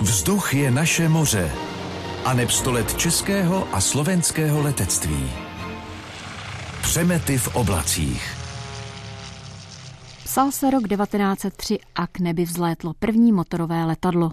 Vzduch 0.00 0.54
je 0.54 0.70
naše 0.70 1.08
moře 1.08 1.50
a 2.24 2.34
neb 2.34 2.50
sto 2.50 2.72
let 2.72 2.94
českého 2.94 3.68
a 3.72 3.80
slovenského 3.80 4.62
letectví. 4.62 5.30
Přemety 6.82 7.38
v 7.38 7.56
oblacích. 7.56 8.34
Psal 10.24 10.52
se 10.52 10.70
rok 10.70 10.88
1903 10.88 11.78
a 11.94 12.06
k 12.06 12.18
nebi 12.18 12.44
vzlétlo 12.44 12.94
první 12.98 13.32
motorové 13.32 13.84
letadlo. 13.84 14.32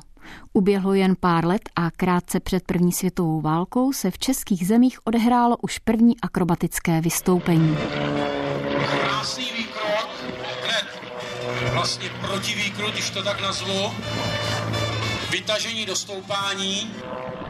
Uběhlo 0.54 0.94
jen 0.94 1.16
pár 1.20 1.46
let 1.46 1.70
a 1.76 1.92
krátce 1.92 2.40
před 2.40 2.64
první 2.66 2.92
světovou 2.92 3.42
válkou 3.42 3.94
se 3.94 4.12
v 4.12 4.18
českých 4.18 4.68
zemích 4.68 5.00
odehrálo 5.04 5.58
už 5.62 5.80
první 5.80 6.22
akrobatické 6.22 7.02
vystoupení. 7.02 7.78
Krásný 9.02 9.46
výkrok, 9.58 10.10
hned 10.64 11.72
vlastně 11.74 12.10
protivýkrok, 12.22 12.92
když 12.92 13.10
to 13.10 13.24
tak 13.24 13.42
nazvu, 13.42 13.92
vytažení 15.36 15.86
do 15.86 15.96
stoupání, 15.96 16.92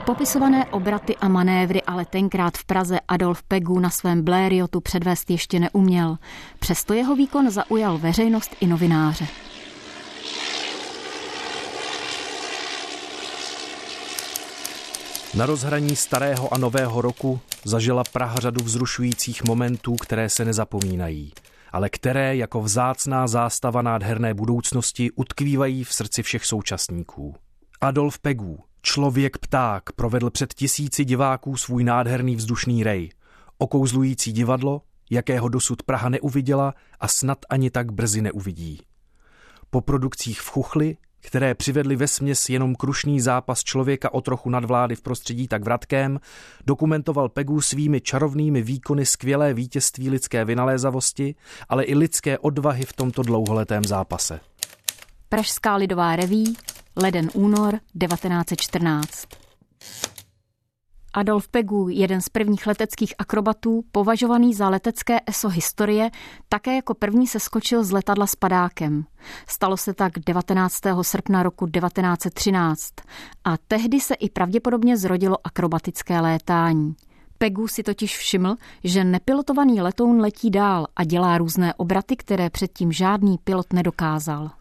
Popisované 0.05 0.65
obraty 0.65 1.15
a 1.15 1.27
manévry 1.27 1.81
ale 1.81 2.05
tenkrát 2.05 2.57
v 2.57 2.65
Praze 2.65 2.99
Adolf 3.07 3.43
Pegu 3.43 3.79
na 3.79 3.89
svém 3.89 4.23
Blériotu 4.23 4.81
předvést 4.81 5.29
ještě 5.29 5.59
neuměl. 5.59 6.17
Přesto 6.59 6.93
jeho 6.93 7.15
výkon 7.15 7.51
zaujal 7.51 7.97
veřejnost 7.97 8.55
i 8.59 8.67
novináře. 8.67 9.27
Na 15.35 15.45
rozhraní 15.45 15.95
starého 15.95 16.53
a 16.53 16.57
nového 16.57 17.01
roku 17.01 17.39
zažila 17.63 18.03
Praha 18.03 18.35
řadu 18.35 18.63
vzrušujících 18.63 19.43
momentů, 19.43 19.95
které 19.95 20.29
se 20.29 20.45
nezapomínají, 20.45 21.33
ale 21.71 21.89
které 21.89 22.35
jako 22.35 22.61
vzácná 22.61 23.27
zástava 23.27 23.81
nádherné 23.81 24.33
budoucnosti 24.33 25.11
utkvívají 25.11 25.83
v 25.83 25.93
srdci 25.93 26.23
všech 26.23 26.45
současníků. 26.45 27.35
Adolf 27.81 28.19
Pegů, 28.19 28.59
člověk 28.81 29.37
pták, 29.37 29.91
provedl 29.91 30.29
před 30.29 30.53
tisíci 30.53 31.05
diváků 31.05 31.57
svůj 31.57 31.83
nádherný 31.83 32.35
vzdušný 32.35 32.83
rej. 32.83 33.09
Okouzlující 33.57 34.31
divadlo, 34.31 34.81
jakého 35.09 35.49
dosud 35.49 35.83
Praha 35.83 36.09
neuviděla 36.09 36.73
a 36.99 37.07
snad 37.07 37.37
ani 37.49 37.71
tak 37.71 37.91
brzy 37.91 38.21
neuvidí. 38.21 38.81
Po 39.69 39.81
produkcích 39.81 40.41
v 40.41 40.49
Chuchli, 40.49 40.97
které 41.21 41.55
přivedly 41.55 41.95
ve 41.95 42.07
směs 42.07 42.49
jenom 42.49 42.75
krušný 42.75 43.21
zápas 43.21 43.63
člověka 43.63 44.13
o 44.13 44.21
trochu 44.21 44.49
nadvlády 44.49 44.95
v 44.95 45.01
prostředí 45.01 45.47
tak 45.47 45.63
vratkém, 45.63 46.19
dokumentoval 46.65 47.29
Pegu 47.29 47.61
svými 47.61 48.01
čarovnými 48.01 48.61
výkony 48.61 49.05
skvělé 49.05 49.53
vítězství 49.53 50.09
lidské 50.09 50.45
vynalézavosti, 50.45 51.35
ale 51.69 51.83
i 51.83 51.95
lidské 51.95 52.37
odvahy 52.39 52.85
v 52.85 52.93
tomto 52.93 53.23
dlouholetém 53.23 53.83
zápase. 53.83 54.39
Pražská 55.29 55.75
lidová 55.75 56.15
reví, 56.15 56.57
leden 56.95 57.29
únor 57.33 57.79
1914. 57.99 59.25
Adolf 61.13 61.47
Pegu, 61.47 61.89
jeden 61.89 62.21
z 62.21 62.29
prvních 62.29 62.67
leteckých 62.67 63.13
akrobatů, 63.17 63.83
považovaný 63.91 64.53
za 64.53 64.69
letecké 64.69 65.19
ESO 65.25 65.49
historie, 65.49 66.09
také 66.49 66.75
jako 66.75 66.93
první 66.93 67.27
se 67.27 67.39
skočil 67.39 67.83
z 67.83 67.91
letadla 67.91 68.27
s 68.27 68.35
padákem. 68.35 69.05
Stalo 69.47 69.77
se 69.77 69.93
tak 69.93 70.13
19. 70.25 70.79
srpna 71.01 71.43
roku 71.43 71.67
1913 71.67 72.93
a 73.43 73.57
tehdy 73.67 73.99
se 73.99 74.13
i 74.13 74.29
pravděpodobně 74.29 74.97
zrodilo 74.97 75.37
akrobatické 75.43 76.21
létání. 76.21 76.95
Pegu 77.37 77.67
si 77.67 77.83
totiž 77.83 78.17
všiml, 78.17 78.55
že 78.83 79.03
nepilotovaný 79.03 79.81
letoun 79.81 80.21
letí 80.21 80.49
dál 80.49 80.87
a 80.95 81.03
dělá 81.03 81.37
různé 81.37 81.73
obraty, 81.73 82.15
které 82.15 82.49
předtím 82.49 82.91
žádný 82.91 83.37
pilot 83.37 83.73
nedokázal. 83.73 84.51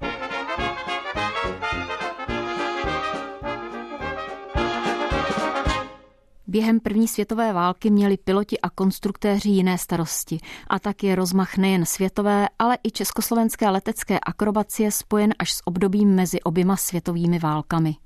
Během 6.54 6.80
první 6.80 7.08
světové 7.08 7.52
války 7.52 7.90
měli 7.90 8.16
piloti 8.16 8.60
a 8.60 8.70
konstruktéři 8.70 9.48
jiné 9.48 9.78
starosti 9.78 10.38
a 10.66 10.78
tak 10.78 11.04
je 11.04 11.14
rozmach 11.14 11.56
nejen 11.56 11.86
světové, 11.86 12.48
ale 12.58 12.78
i 12.82 12.90
československé 12.90 13.70
letecké 13.70 14.18
akrobacie 14.20 14.90
spojen 14.90 15.34
až 15.38 15.52
s 15.52 15.66
obdobím 15.66 16.14
mezi 16.14 16.40
oběma 16.40 16.76
světovými 16.76 17.38
válkami. 17.38 17.96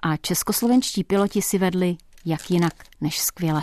A 0.00 0.16
českoslovenští 0.16 1.04
piloti 1.04 1.42
si 1.42 1.58
vedli 1.58 1.96
jak 2.24 2.50
jinak 2.50 2.74
než 3.00 3.18
skvěle. 3.18 3.62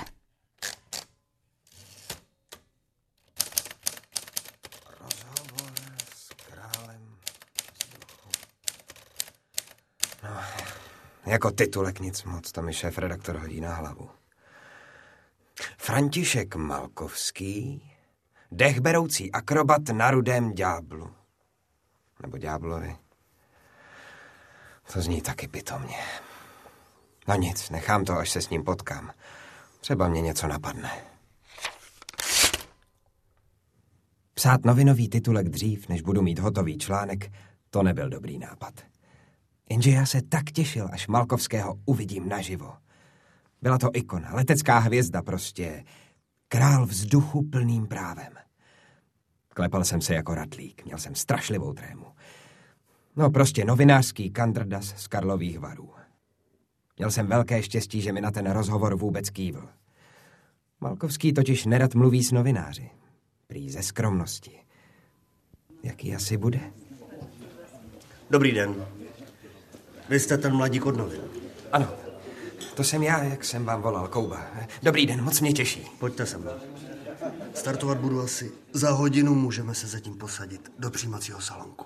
Jako 11.25 11.51
titulek 11.51 11.99
nic 11.99 12.23
moc, 12.23 12.51
to 12.51 12.61
mi 12.61 12.73
šéf 12.73 12.97
redaktor 12.97 13.37
hodí 13.37 13.61
na 13.61 13.73
hlavu. 13.73 14.18
František 15.89 16.55
Malkovský, 16.55 17.81
dechberoucí 18.51 19.31
akrobat 19.31 19.89
na 19.89 20.11
rudém 20.11 20.53
ďáblu. 20.53 21.09
Nebo 22.21 22.37
ďáblovi. 22.37 22.95
To 24.93 25.01
zní 25.01 25.21
taky 25.21 25.47
pitomně. 25.47 25.97
No 27.27 27.35
nic, 27.35 27.69
nechám 27.69 28.05
to, 28.05 28.13
až 28.13 28.29
se 28.29 28.41
s 28.41 28.49
ním 28.49 28.63
potkám. 28.63 29.11
Třeba 29.79 30.07
mě 30.07 30.21
něco 30.21 30.47
napadne. 30.47 30.91
Psát 34.33 34.65
novinový 34.65 35.09
titulek 35.09 35.49
dřív, 35.49 35.89
než 35.89 36.01
budu 36.01 36.21
mít 36.21 36.39
hotový 36.39 36.77
článek, 36.77 37.31
to 37.69 37.83
nebyl 37.83 38.09
dobrý 38.09 38.39
nápad. 38.39 38.73
Jenže 39.69 39.91
já 39.91 40.05
se 40.05 40.21
tak 40.21 40.51
těšil, 40.51 40.89
až 40.91 41.07
Malkovského 41.07 41.79
uvidím 41.85 42.29
naživo. 42.29 42.73
Byla 43.61 43.77
to 43.77 43.89
ikona, 43.93 44.33
letecká 44.33 44.79
hvězda 44.79 45.21
prostě. 45.21 45.83
Král 46.47 46.85
vzduchu 46.85 47.43
plným 47.49 47.87
právem. 47.87 48.33
Klepal 49.49 49.83
jsem 49.83 50.01
se 50.01 50.13
jako 50.13 50.35
ratlík, 50.35 50.85
měl 50.85 50.97
jsem 50.97 51.15
strašlivou 51.15 51.73
trému. 51.73 52.05
No 53.15 53.29
prostě 53.29 53.65
novinářský 53.65 54.31
kandrdas 54.31 54.93
z 54.97 55.07
Karlových 55.07 55.59
varů. 55.59 55.89
Měl 56.97 57.11
jsem 57.11 57.27
velké 57.27 57.63
štěstí, 57.63 58.01
že 58.01 58.11
mi 58.11 58.21
na 58.21 58.31
ten 58.31 58.51
rozhovor 58.51 58.95
vůbec 58.95 59.29
kývl. 59.29 59.69
Malkovský 60.81 61.33
totiž 61.33 61.65
nerad 61.65 61.95
mluví 61.95 62.23
s 62.23 62.31
novináři. 62.31 62.89
Prý 63.47 63.69
ze 63.69 63.83
skromnosti. 63.83 64.59
Jaký 65.83 66.15
asi 66.15 66.37
bude? 66.37 66.59
Dobrý 68.29 68.51
den. 68.51 68.85
Vy 70.09 70.19
jste 70.19 70.37
ten 70.37 70.55
mladík 70.55 70.85
od 70.85 70.97
novin. 70.97 71.21
Ano, 71.71 71.87
to 72.75 72.83
jsem 72.83 73.03
já, 73.03 73.23
jak 73.23 73.43
jsem 73.43 73.65
vám 73.65 73.81
volal, 73.81 74.07
Kouba. 74.07 74.45
Dobrý 74.83 75.05
den, 75.05 75.23
moc 75.23 75.41
mě 75.41 75.53
těší. 75.53 75.87
Pojďte 75.99 76.25
se 76.25 76.37
mnou. 76.37 76.51
Startovat 77.53 77.97
budu 77.97 78.21
asi 78.21 78.51
za 78.73 78.91
hodinu, 78.91 79.35
můžeme 79.35 79.75
se 79.75 79.87
zatím 79.87 80.17
posadit 80.17 80.71
do 80.79 80.89
přijímacího 80.89 81.41
salonku. 81.41 81.85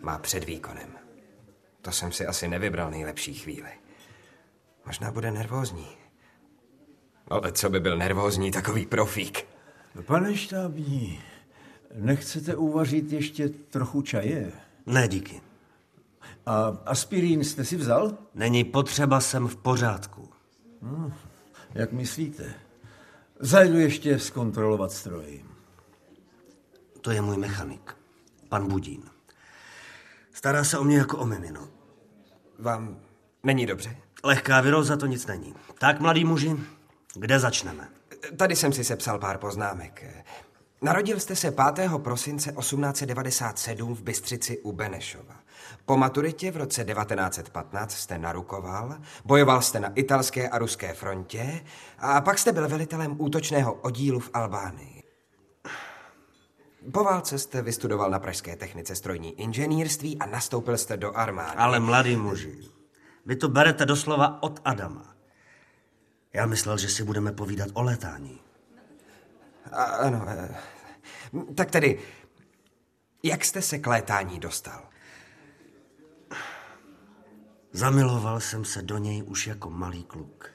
Má 0.00 0.18
před 0.18 0.44
výkonem. 0.44 0.88
To 1.82 1.92
jsem 1.92 2.12
si 2.12 2.26
asi 2.26 2.48
nevybral 2.48 2.90
nejlepší 2.90 3.34
chvíli. 3.34 3.70
Možná 4.86 5.10
bude 5.10 5.30
nervózní. 5.30 5.88
Ale 7.28 7.52
co 7.52 7.70
by 7.70 7.80
byl 7.80 7.96
nervózní 7.96 8.50
takový 8.50 8.86
profík? 8.86 9.46
Pane 10.06 10.36
štábní, 10.36 11.20
nechcete 11.94 12.56
uvařit 12.56 13.12
ještě 13.12 13.48
trochu 13.48 14.02
čaje? 14.02 14.52
Ne, 14.86 15.08
díky. 15.08 15.40
A 16.46 16.78
aspirín 16.86 17.44
jste 17.44 17.64
si 17.64 17.76
vzal? 17.76 18.18
Není 18.34 18.64
potřeba, 18.64 19.20
jsem 19.20 19.48
v 19.48 19.56
pořádku. 19.56 20.28
Hmm, 20.82 21.12
jak 21.74 21.92
myslíte? 21.92 22.54
Zajdu 23.40 23.78
ještě 23.78 24.18
zkontrolovat 24.18 24.92
stroj. 24.92 25.44
To 27.00 27.10
je 27.10 27.22
můj 27.22 27.36
mechanik, 27.36 27.96
pan 28.48 28.68
Budín. 28.68 29.02
Stará 30.32 30.64
se 30.64 30.78
o 30.78 30.84
mě 30.84 30.98
jako 30.98 31.18
o 31.18 31.26
mimino. 31.26 31.68
Vám 32.58 32.96
není 33.42 33.66
dobře? 33.66 33.96
Lehká 34.24 34.60
viróza 34.60 34.96
to 34.96 35.06
nic 35.06 35.26
není. 35.26 35.54
Tak, 35.78 36.00
mladý 36.00 36.24
muži, 36.24 36.56
kde 37.14 37.38
začneme? 37.38 37.88
Tady 38.36 38.56
jsem 38.56 38.72
si 38.72 38.84
sepsal 38.84 39.18
pár 39.18 39.38
poznámek. 39.38 40.04
Narodil 40.82 41.20
jste 41.20 41.36
se 41.36 41.50
5. 41.50 41.90
prosince 41.98 42.52
1897 42.52 43.94
v 43.94 44.02
Bystřici 44.02 44.58
u 44.58 44.72
Benešova. 44.72 45.34
Po 45.84 45.96
maturitě 45.96 46.50
v 46.50 46.56
roce 46.56 46.84
1915 46.84 47.92
jste 47.92 48.18
narukoval, 48.18 48.96
bojoval 49.24 49.62
jste 49.62 49.80
na 49.80 49.92
italské 49.94 50.48
a 50.48 50.58
ruské 50.58 50.92
frontě 50.92 51.64
a 51.98 52.20
pak 52.20 52.38
jste 52.38 52.52
byl 52.52 52.68
velitelem 52.68 53.16
útočného 53.18 53.74
oddílu 53.74 54.20
v 54.20 54.30
Albánii. 54.34 55.02
Po 56.92 57.04
válce 57.04 57.38
jste 57.38 57.62
vystudoval 57.62 58.10
na 58.10 58.18
Pražské 58.18 58.56
technice 58.56 58.96
strojní 58.96 59.40
inženýrství 59.40 60.18
a 60.18 60.26
nastoupil 60.26 60.78
jste 60.78 60.96
do 60.96 61.16
armády. 61.16 61.56
Ale 61.56 61.80
mladý 61.80 62.16
muži, 62.16 62.58
vy 63.26 63.36
to 63.36 63.48
berete 63.48 63.86
doslova 63.86 64.42
od 64.42 64.60
Adama. 64.64 65.14
Já 66.32 66.46
myslel, 66.46 66.78
že 66.78 66.88
si 66.88 67.04
budeme 67.04 67.32
povídat 67.32 67.68
o 67.72 67.82
letání. 67.82 68.45
A, 69.72 69.82
ano, 69.82 70.24
eh, 70.28 70.54
tak 71.54 71.70
tedy, 71.70 71.98
jak 73.22 73.44
jste 73.44 73.62
se 73.62 73.78
k 73.78 73.86
létání 73.86 74.38
dostal? 74.38 74.82
Zamiloval 77.72 78.40
jsem 78.40 78.64
se 78.64 78.82
do 78.82 78.98
něj 78.98 79.22
už 79.26 79.46
jako 79.46 79.70
malý 79.70 80.04
kluk. 80.04 80.50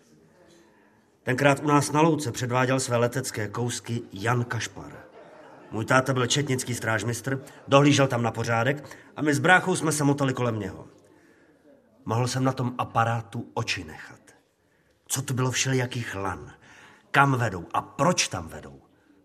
Tenkrát 1.23 1.59
u 1.63 1.67
nás 1.67 1.91
na 1.91 2.01
louce 2.01 2.31
předváděl 2.31 2.79
své 2.79 2.97
letecké 2.97 3.47
kousky 3.47 4.01
Jan 4.13 4.43
Kašpar. 4.43 5.05
Můj 5.71 5.85
táta 5.85 6.13
byl 6.13 6.27
četnický 6.27 6.75
strážmistr, 6.75 7.43
dohlížel 7.67 8.07
tam 8.07 8.21
na 8.21 8.31
pořádek 8.31 8.97
a 9.15 9.21
my 9.21 9.33
s 9.33 9.39
bráchou 9.39 9.75
jsme 9.75 9.91
se 9.91 10.03
motali 10.03 10.33
kolem 10.33 10.59
něho. 10.59 10.87
Mohl 12.05 12.27
jsem 12.27 12.43
na 12.43 12.51
tom 12.51 12.75
aparátu 12.77 13.51
oči 13.53 13.83
nechat. 13.83 14.19
Co 15.07 15.21
to 15.21 15.33
bylo 15.33 15.51
všelijakých 15.51 16.15
lan? 16.15 16.53
Kam 17.11 17.37
vedou 17.37 17.65
a 17.73 17.81
proč 17.81 18.27
tam 18.27 18.47
vedou? 18.47 18.81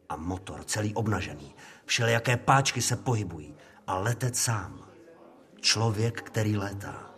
A 0.09 0.17
motor 0.17 0.65
celý 0.65 0.95
obnažený. 0.95 1.55
Všelijaké 1.85 2.37
páčky 2.37 2.83
se 2.83 2.97
pohybují. 2.97 3.55
A 3.87 3.99
letec 3.99 4.39
sám. 4.39 4.81
Člověk, 5.61 6.23
který 6.23 6.57
létá. 6.57 7.11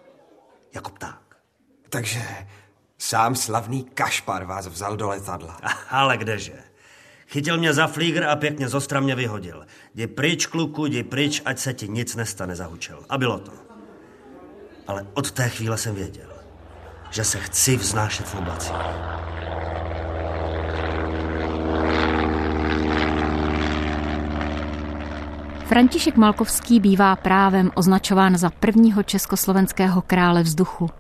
Jako 0.75 0.91
pták. 0.91 1.37
Takže 1.89 2.23
sám 2.99 3.35
slavný 3.35 3.85
Kašpar 3.85 4.45
vás 4.45 4.67
vzal 4.67 4.97
do 4.97 5.09
letadla. 5.09 5.61
Ale 5.91 6.17
kdeže? 6.17 6.69
Chytil 7.29 7.59
mě 7.59 7.73
za 7.73 7.87
flígr 7.87 8.25
a 8.25 8.37
pěkně 8.37 8.69
zostra 8.69 9.01
mě 9.01 9.15
vyhodil. 9.15 9.67
Jdi 9.95 10.07
pryč, 10.07 10.47
kluku, 10.47 10.87
jdi 10.87 11.03
pryč, 11.03 11.43
ať 11.45 11.59
se 11.59 11.75
ti 11.75 11.89
nic 11.89 12.17
nestane, 12.17 12.57
zahučel. 12.57 13.05
A 13.09 13.19
bylo 13.19 13.39
to. 13.39 13.53
Ale 14.87 15.07
od 15.15 15.31
té 15.31 15.49
chvíle 15.49 15.79
jsem 15.79 15.95
věděl, 15.95 16.33
že 17.11 17.25
se 17.25 17.41
chci 17.41 17.77
vznášet 17.77 18.27
v 18.27 18.35
oblacích. 18.35 18.73
František 25.69 26.17
Malkovský 26.17 26.81
bývá 26.81 27.17
právem 27.17 27.71
označován 27.75 28.37
za 28.37 28.51
prvního 28.51 29.03
československého 29.03 30.03
krále 30.03 30.43
vzduchu. 30.43 30.91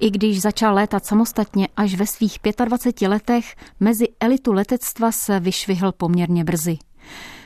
I 0.00 0.10
když 0.10 0.40
začal 0.40 0.74
létat 0.74 1.06
samostatně 1.06 1.68
až 1.76 1.94
ve 1.94 2.06
svých 2.06 2.36
25 2.64 3.08
letech, 3.08 3.44
mezi 3.80 4.08
elitu 4.20 4.52
letectva 4.52 5.12
se 5.12 5.40
vyšvihl 5.40 5.92
poměrně 5.92 6.44
brzy. 6.44 6.78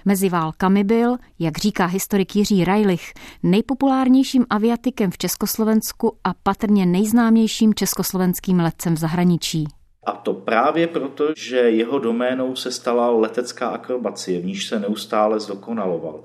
Mezi 0.04 0.28
válkami 0.28 0.84
byl, 0.84 1.16
jak 1.38 1.58
říká 1.58 1.86
historik 1.86 2.36
Jiří 2.36 2.64
Rajlich, 2.64 3.12
nejpopulárnějším 3.42 4.46
aviatikem 4.50 5.10
v 5.10 5.18
Československu 5.18 6.16
a 6.24 6.34
patrně 6.42 6.86
nejznámějším 6.86 7.74
československým 7.74 8.60
letcem 8.60 8.94
v 8.94 8.98
zahraničí. 8.98 9.66
A 10.06 10.12
to 10.12 10.34
právě 10.34 10.86
proto, 10.86 11.24
že 11.36 11.56
jeho 11.56 11.98
doménou 11.98 12.56
se 12.56 12.72
stala 12.72 13.10
letecká 13.10 13.68
akrobacie, 13.68 14.40
v 14.40 14.44
níž 14.44 14.66
se 14.66 14.80
neustále 14.80 15.40
zdokonaloval 15.40 16.24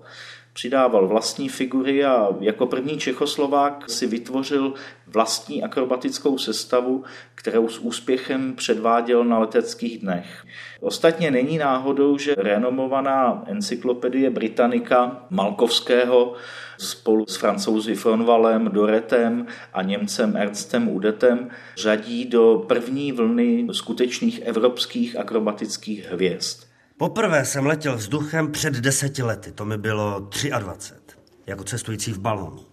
přidával 0.62 1.08
vlastní 1.08 1.50
figury 1.50 2.06
a 2.06 2.28
jako 2.40 2.66
první 2.66 2.98
Čechoslovák 2.98 3.90
si 3.90 4.08
vytvořil 4.08 4.74
vlastní 5.08 5.64
akrobatickou 5.64 6.38
sestavu, 6.38 7.04
kterou 7.36 7.68
s 7.68 7.80
úspěchem 7.80 8.56
předváděl 8.56 9.26
na 9.26 9.40
leteckých 9.40 10.00
dnech. 10.00 10.46
Ostatně 10.82 11.32
není 11.32 11.58
náhodou, 11.58 12.18
že 12.18 12.36
renomovaná 12.38 13.44
encyklopedie 13.48 14.30
Britannica 14.30 15.26
Malkovského 15.30 16.34
spolu 16.78 17.26
s 17.28 17.36
francouzi 17.36 17.96
Fronvalem, 17.96 18.66
Doretem 18.66 19.46
a 19.74 19.82
Němcem 19.82 20.38
Ernstem 20.38 20.90
Udetem 20.90 21.50
řadí 21.78 22.26
do 22.26 22.66
první 22.68 23.12
vlny 23.12 23.68
skutečných 23.72 24.40
evropských 24.40 25.16
akrobatických 25.18 26.12
hvězd. 26.12 26.71
Poprvé 27.02 27.46
jsem 27.46 27.66
letěl 27.66 27.98
vzduchem 27.98 28.52
před 28.52 28.74
deseti 28.74 29.24
lety, 29.24 29.52
to 29.52 29.66
mi 29.66 29.78
bylo 29.78 30.30
23, 30.60 31.18
jako 31.48 31.64
cestující 31.64 32.14
v 32.14 32.20
balónu. 32.20 32.66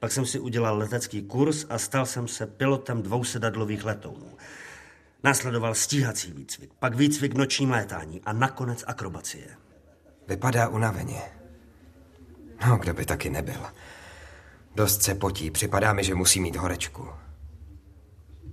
Pak 0.00 0.12
jsem 0.12 0.26
si 0.26 0.38
udělal 0.38 0.78
letecký 0.78 1.22
kurz 1.22 1.66
a 1.68 1.78
stal 1.78 2.06
jsem 2.06 2.28
se 2.28 2.46
pilotem 2.46 3.02
dvousedadlových 3.02 3.84
letounů. 3.84 4.36
Následoval 5.24 5.74
stíhací 5.74 6.32
výcvik, 6.32 6.70
pak 6.78 6.94
výcvik 6.94 7.34
nočním 7.34 7.70
létání 7.70 8.20
a 8.24 8.32
nakonec 8.32 8.84
akrobacie. 8.86 9.46
Vypadá 10.28 10.68
unaveně. 10.68 11.22
No, 12.66 12.76
kdo 12.76 12.94
by 12.94 13.04
taky 13.04 13.30
nebyl. 13.30 13.66
Dost 14.74 15.02
se 15.02 15.14
potí, 15.14 15.50
připadá 15.50 15.92
mi, 15.92 16.04
že 16.04 16.14
musí 16.14 16.40
mít 16.40 16.56
horečku. 16.56 17.08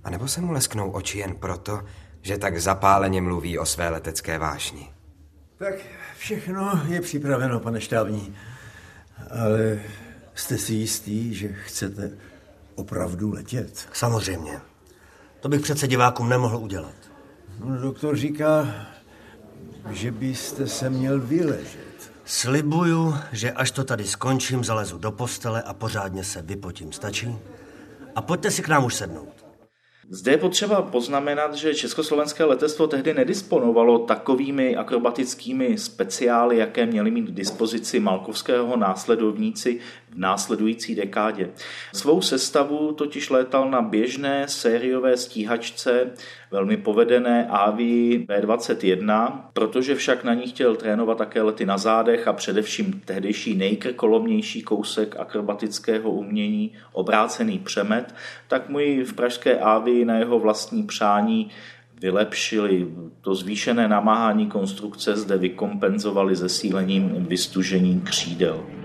A 0.04 0.10
nebo 0.10 0.28
se 0.28 0.40
mu 0.40 0.52
lesknou 0.52 0.90
oči 0.90 1.18
jen 1.18 1.34
proto, 1.34 1.82
že 2.22 2.38
tak 2.38 2.60
zapáleně 2.60 3.22
mluví 3.22 3.58
o 3.58 3.66
své 3.66 3.88
letecké 3.88 4.38
vášni. 4.38 4.92
Tak 5.58 5.74
všechno 6.16 6.82
je 6.88 7.00
připraveno, 7.00 7.60
pane 7.60 7.80
štábní. 7.80 8.34
Ale 9.30 9.80
jste 10.34 10.58
si 10.58 10.74
jistý, 10.74 11.34
že 11.34 11.48
chcete 11.48 12.10
opravdu 12.74 13.32
letět? 13.32 13.88
Samozřejmě. 13.92 14.60
To 15.40 15.48
bych 15.48 15.60
přece 15.60 15.88
divákům 15.88 16.28
nemohl 16.28 16.56
udělat. 16.56 16.94
No, 17.58 17.80
doktor 17.80 18.16
říká, 18.16 18.74
že 19.90 20.10
byste 20.10 20.66
se 20.66 20.90
měl 20.90 21.20
vyležet. 21.20 22.12
Slibuju, 22.24 23.14
že 23.32 23.52
až 23.52 23.70
to 23.70 23.84
tady 23.84 24.04
skončím, 24.04 24.64
zalezu 24.64 24.98
do 24.98 25.12
postele 25.12 25.62
a 25.62 25.74
pořádně 25.74 26.24
se 26.24 26.42
vypotím. 26.42 26.92
Stačí? 26.92 27.38
A 28.14 28.22
pojďte 28.22 28.50
si 28.50 28.62
k 28.62 28.68
nám 28.68 28.84
už 28.84 28.94
sednout. 28.94 29.41
Zde 30.14 30.32
je 30.32 30.38
potřeba 30.38 30.82
poznamenat, 30.82 31.54
že 31.54 31.74
československé 31.74 32.44
letectvo 32.44 32.86
tehdy 32.86 33.14
nedisponovalo 33.14 33.98
takovými 33.98 34.76
akrobatickými 34.76 35.78
speciály, 35.78 36.56
jaké 36.56 36.86
měli 36.86 37.10
mít 37.10 37.30
k 37.30 37.34
dispozici 37.34 38.00
Malkovského 38.00 38.76
následovníci 38.76 39.80
následující 40.14 40.94
dekádě. 40.94 41.50
Svou 41.92 42.20
sestavu 42.20 42.92
totiž 42.92 43.30
létal 43.30 43.70
na 43.70 43.82
běžné 43.82 44.48
sériové 44.48 45.16
stíhačce 45.16 46.10
velmi 46.50 46.76
povedené 46.76 47.48
Avi 47.50 48.26
B21, 48.28 49.32
protože 49.52 49.94
však 49.94 50.24
na 50.24 50.34
ní 50.34 50.46
chtěl 50.46 50.76
trénovat 50.76 51.18
také 51.18 51.42
lety 51.42 51.66
na 51.66 51.78
zádech 51.78 52.28
a 52.28 52.32
především 52.32 53.02
tehdejší 53.04 53.54
nejkrkolomnější 53.56 54.62
kousek 54.62 55.16
akrobatického 55.16 56.10
umění, 56.10 56.72
obrácený 56.92 57.58
přemet, 57.58 58.14
tak 58.48 58.68
mu 58.68 58.78
ji 58.78 59.04
v 59.04 59.12
pražské 59.12 59.58
Avi 59.58 60.04
na 60.04 60.18
jeho 60.18 60.38
vlastní 60.38 60.82
přání 60.82 61.50
vylepšili. 62.00 62.88
To 63.20 63.34
zvýšené 63.34 63.88
namáhání 63.88 64.46
konstrukce 64.46 65.16
zde 65.16 65.36
vykompenzovali 65.36 66.36
zesílením 66.36 67.26
vystužení 67.28 68.00
křídel. 68.00 68.81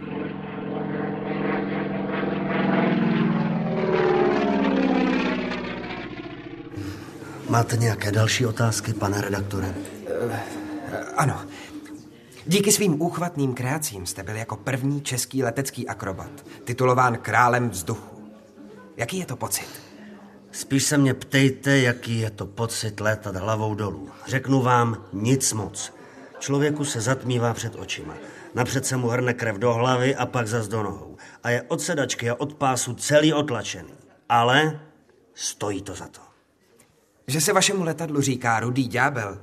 Máte 7.50 7.77
nějaké 7.77 8.12
další 8.12 8.46
otázky, 8.46 8.94
pane 8.94 9.22
redaktore? 9.22 9.68
Uh, 9.68 10.32
ano. 11.16 11.42
Díky 12.46 12.72
svým 12.72 13.01
úchvatným 13.01 13.54
kreacím 13.54 14.06
jste 14.06 14.24
byl 14.24 14.36
jako 14.36 14.56
první 14.56 15.01
český 15.01 15.44
letecký 15.44 15.88
akrobat, 15.88 16.32
titulován 16.63 17.18
králem 17.18 17.70
vzduchu. 17.70 18.30
Jaký 18.98 19.18
je 19.18 19.25
to 19.25 19.36
pocit? 19.36 19.68
Spíš 20.51 20.84
se 20.84 20.98
mě 20.98 21.13
ptejte, 21.13 21.77
jaký 21.80 22.20
je 22.20 22.30
to 22.30 22.46
pocit 22.46 23.00
létat 23.00 23.36
hlavou 23.36 23.75
dolů. 23.75 24.10
Řeknu 24.27 24.62
vám 24.62 25.06
nic 25.13 25.54
moc. 25.54 25.94
Člověku 26.39 26.86
se 26.86 27.01
zatmívá 27.01 27.54
před 27.54 27.75
očima. 27.75 28.13
Napřed 28.56 28.86
se 28.86 28.98
mu 28.98 29.08
hrne 29.08 29.34
krev 29.34 29.56
do 29.56 29.74
hlavy 29.74 30.16
a 30.16 30.25
pak 30.25 30.48
zas 30.48 30.68
do 30.68 30.84
nohou. 30.84 31.18
A 31.44 31.50
je 31.50 31.62
od 31.62 31.82
sedačky 31.82 32.30
a 32.30 32.36
od 32.36 32.54
pásu 32.54 32.94
celý 32.94 33.34
otlačený. 33.34 33.94
Ale 34.30 34.80
stojí 35.34 35.82
to 35.82 35.96
za 35.96 36.08
to. 36.08 36.26
Že 37.27 37.41
se 37.41 37.53
vašemu 37.53 37.84
letadlu 37.84 38.22
říká 38.22 38.60
rudý 38.60 38.88
ďábel, 38.88 39.41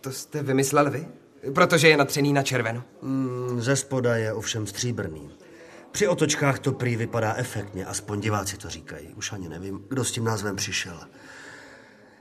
to 0.00 0.12
jste 0.12 0.42
vymyslel 0.42 0.90
vy? 0.90 1.08
Protože 1.54 1.88
je 1.88 1.96
natřený 1.96 2.32
na 2.32 2.42
červeno? 2.42 2.84
Mm, 3.02 3.60
ze 3.62 3.76
spoda 3.76 4.16
je 4.16 4.32
ovšem 4.32 4.66
stříbrný. 4.66 5.30
Při 5.92 6.08
otočkách 6.08 6.58
to 6.58 6.72
prý 6.72 6.96
vypadá 6.96 7.34
efektně, 7.34 7.86
aspoň 7.86 8.20
diváci 8.20 8.56
to 8.56 8.70
říkají. 8.70 9.14
Už 9.14 9.32
ani 9.32 9.48
nevím, 9.48 9.84
kdo 9.88 10.04
s 10.04 10.12
tím 10.12 10.24
názvem 10.24 10.56
přišel. 10.56 11.00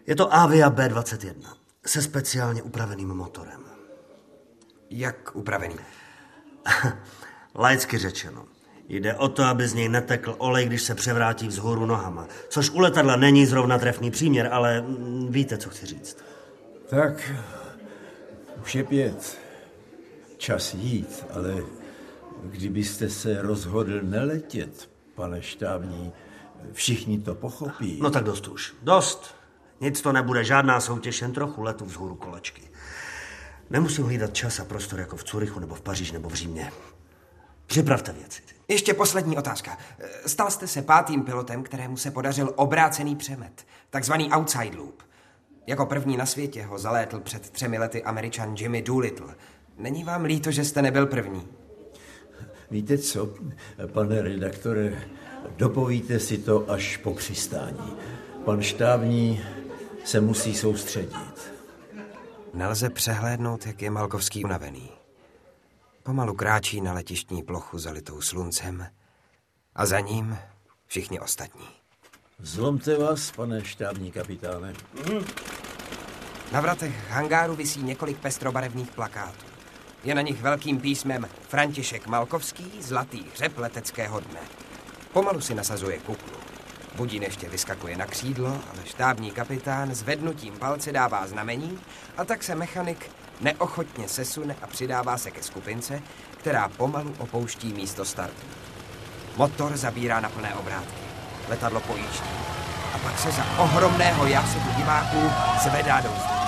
Je 0.08 0.16
to 0.16 0.34
Avia 0.34 0.70
B21 0.70 1.56
se 1.86 2.02
speciálně 2.02 2.62
upraveným 2.62 3.08
motorem. 3.08 3.62
Jak 4.90 5.36
upravený? 5.36 5.76
Laicky 7.56 7.98
řečeno. 7.98 8.46
Jde 8.94 9.16
o 9.16 9.28
to, 9.28 9.44
aby 9.44 9.68
z 9.68 9.74
něj 9.74 9.90
netekl 9.90 10.36
olej, 10.38 10.66
když 10.66 10.82
se 10.82 10.96
převrátí 10.96 11.48
vzhůru 11.48 11.86
nohama. 11.86 12.28
Což 12.50 12.70
u 12.70 12.80
letadla 12.80 13.16
není 13.16 13.46
zrovna 13.46 13.78
trefný 13.80 14.12
příměr, 14.12 14.50
ale 14.52 14.82
mm, 14.82 15.28
víte, 15.30 15.58
co 15.58 15.70
chci 15.70 15.86
říct. 15.86 16.18
Tak, 16.90 17.32
už 18.62 18.76
je 18.76 18.84
pět. 18.84 19.38
Čas 20.38 20.74
jít, 20.74 21.26
ale 21.34 21.64
kdybyste 22.44 23.10
se 23.10 23.42
rozhodl 23.42 24.02
neletět, 24.02 24.90
pane 25.16 25.42
štábní, 25.42 26.12
všichni 26.72 27.20
to 27.20 27.36
pochopí. 27.36 28.00
No 28.02 28.10
tak 28.10 28.24
dost 28.24 28.48
už. 28.48 28.74
Dost. 28.82 29.36
Nic 29.82 30.02
to 30.02 30.12
nebude, 30.12 30.44
žádná 30.44 30.80
soutěž, 30.80 31.22
jen 31.22 31.34
trochu 31.34 31.62
letu 31.62 31.86
vzhůru 31.86 32.16
kolečky. 32.16 32.62
Nemusím 33.70 34.06
hlídat 34.06 34.34
čas 34.34 34.60
a 34.60 34.66
prostor 34.66 35.00
jako 35.00 35.18
v 35.18 35.24
Curychu 35.24 35.60
nebo 35.60 35.76
v 35.76 35.82
Paříži 35.82 36.14
nebo 36.14 36.30
v 36.30 36.34
Římě. 36.34 36.72
Připravte 37.74 38.14
věci. 38.14 38.42
Ještě 38.68 38.94
poslední 38.94 39.38
otázka. 39.38 39.78
Stal 40.26 40.52
jste 40.52 40.68
se 40.68 40.82
pátým 40.82 41.24
pilotem, 41.24 41.64
kterému 41.64 41.98
se 41.98 42.12
podařil 42.12 42.54
obrácený 42.56 43.16
přemet, 43.16 43.66
takzvaný 43.90 44.30
outside 44.32 44.78
loop. 44.78 45.04
Jako 45.68 45.86
první 45.86 46.18
na 46.18 46.26
světě 46.26 46.64
ho 46.64 46.80
zalétl 46.80 47.20
před 47.20 47.50
třemi 47.50 47.78
lety 47.78 48.04
američan 48.04 48.56
Jimmy 48.60 48.82
Doolittle. 48.82 49.36
Není 49.78 50.04
vám 50.04 50.24
líto, 50.24 50.52
že 50.52 50.66
jste 50.66 50.82
nebyl 50.82 51.06
první? 51.06 51.48
Víte 52.72 52.98
co, 52.98 53.30
pane 53.94 54.22
redaktore, 54.22 55.04
dopovíte 55.58 56.20
si 56.20 56.38
to 56.38 56.72
až 56.72 56.98
po 56.98 57.14
přistání. 57.14 57.98
Pan 58.46 58.62
štábní 58.62 59.44
se 60.06 60.22
musí 60.22 60.56
soustředit. 60.56 61.52
Nelze 62.54 62.90
přehlédnout, 62.90 63.66
jak 63.66 63.82
je 63.82 63.90
Malkovský 63.90 64.44
unavený. 64.44 64.93
Pomalu 66.04 66.34
kráčí 66.34 66.82
na 66.82 66.94
letištní 66.94 67.44
plochu 67.44 67.80
zalitou 67.80 68.22
sluncem 68.22 68.88
a 69.76 69.86
za 69.86 70.00
ním 70.00 70.38
všichni 70.88 71.20
ostatní. 71.20 71.68
Zlomte 72.40 72.98
vás, 72.98 73.32
pane 73.32 73.66
štábní 73.66 74.12
kapitáne. 74.12 74.74
Na 76.52 76.62
vratech 76.62 77.10
hangáru 77.10 77.56
visí 77.56 77.84
několik 77.84 78.18
pestrobarevných 78.18 78.92
plakátů. 78.92 79.46
Je 80.04 80.16
na 80.16 80.22
nich 80.22 80.42
velkým 80.42 80.80
písmem 80.80 81.28
František 81.48 82.08
Malkovský, 82.08 82.72
zlatý 82.82 83.24
hřeb 83.34 83.58
leteckého 83.58 84.20
dne. 84.20 84.42
Pomalu 85.14 85.42
si 85.42 85.56
nasazuje 85.56 86.00
kuklu. 86.00 86.38
Budín 86.96 87.24
ještě 87.24 87.50
vyskakuje 87.50 87.98
na 87.98 88.06
křídlo, 88.06 88.50
ale 88.50 88.86
štábní 88.86 89.32
kapitán 89.32 89.96
zvednutím 89.96 90.54
palce 90.54 90.92
dává 90.92 91.28
znamení 91.28 91.80
a 92.18 92.26
tak 92.26 92.44
se 92.44 92.56
mechanik 92.56 93.10
neochotně 93.42 94.08
sesune 94.08 94.56
a 94.62 94.68
přidává 94.68 95.18
se 95.18 95.32
ke 95.32 95.44
skupince, 95.44 96.02
která 96.38 96.70
pomalu 96.70 97.16
opouští 97.20 97.74
místo 97.74 98.06
startu. 98.06 98.48
Motor 99.38 99.78
zabírá 99.78 100.20
na 100.20 100.30
plné 100.30 100.56
obrátky. 100.56 101.02
Letadlo 101.50 101.80
pojíždí. 101.80 102.30
A 102.96 102.98
pak 102.98 103.20
se 103.20 103.32
za 103.32 103.46
ohromného 103.58 104.28
jásetu 104.28 104.70
diváků 104.78 105.32
zvedá 105.64 106.02
do 106.02 106.10
vzduchu. 106.10 106.44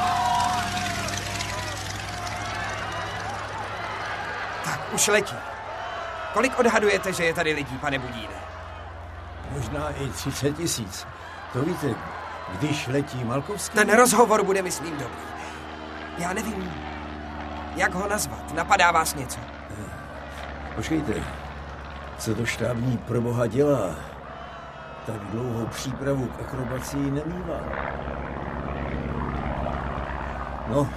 Tak, 4.63 4.93
už 4.93 5.07
letí. 5.07 5.35
Kolik 6.33 6.59
odhadujete, 6.59 7.13
že 7.13 7.23
je 7.23 7.33
tady 7.33 7.53
lidí, 7.53 7.77
pane 7.77 7.99
Budíne? 7.99 8.35
Možná 9.51 9.89
i 9.89 10.09
30 10.09 10.57
tisíc. 10.57 11.07
To 11.53 11.61
víte, 11.61 11.95
když 12.59 12.87
letí 12.87 13.23
Malkovský... 13.23 13.75
Ten 13.75 13.95
rozhovor 13.95 14.43
bude, 14.43 14.61
myslím, 14.61 14.91
dobrý. 14.91 15.34
Já 16.17 16.33
nevím, 16.33 16.71
jak 17.75 17.93
ho 17.93 18.07
nazvat. 18.07 18.53
Napadá 18.53 18.91
vás 18.91 19.15
něco? 19.15 19.39
Počkejte, 20.75 21.13
co 22.17 22.35
to 22.35 22.45
štábní 22.45 22.97
proboha 22.97 23.47
dělá? 23.47 23.95
Tak 25.05 25.15
dlouhou 25.15 25.65
přípravu 25.65 26.27
k 26.27 26.39
akrobacii 26.39 27.11
nemývá. 27.11 27.59
No, 30.67 30.89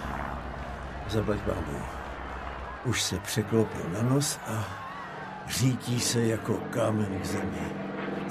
zaplať 1.09 1.39
pánu. 1.41 1.79
Už 2.85 3.03
se 3.03 3.19
překlopil 3.19 3.85
na 3.93 4.03
nos 4.03 4.39
a 4.49 4.65
řítí 5.49 6.01
se 6.01 6.21
jako 6.27 6.55
kámen 6.55 7.21
k 7.21 7.25
zemi. 7.25 7.73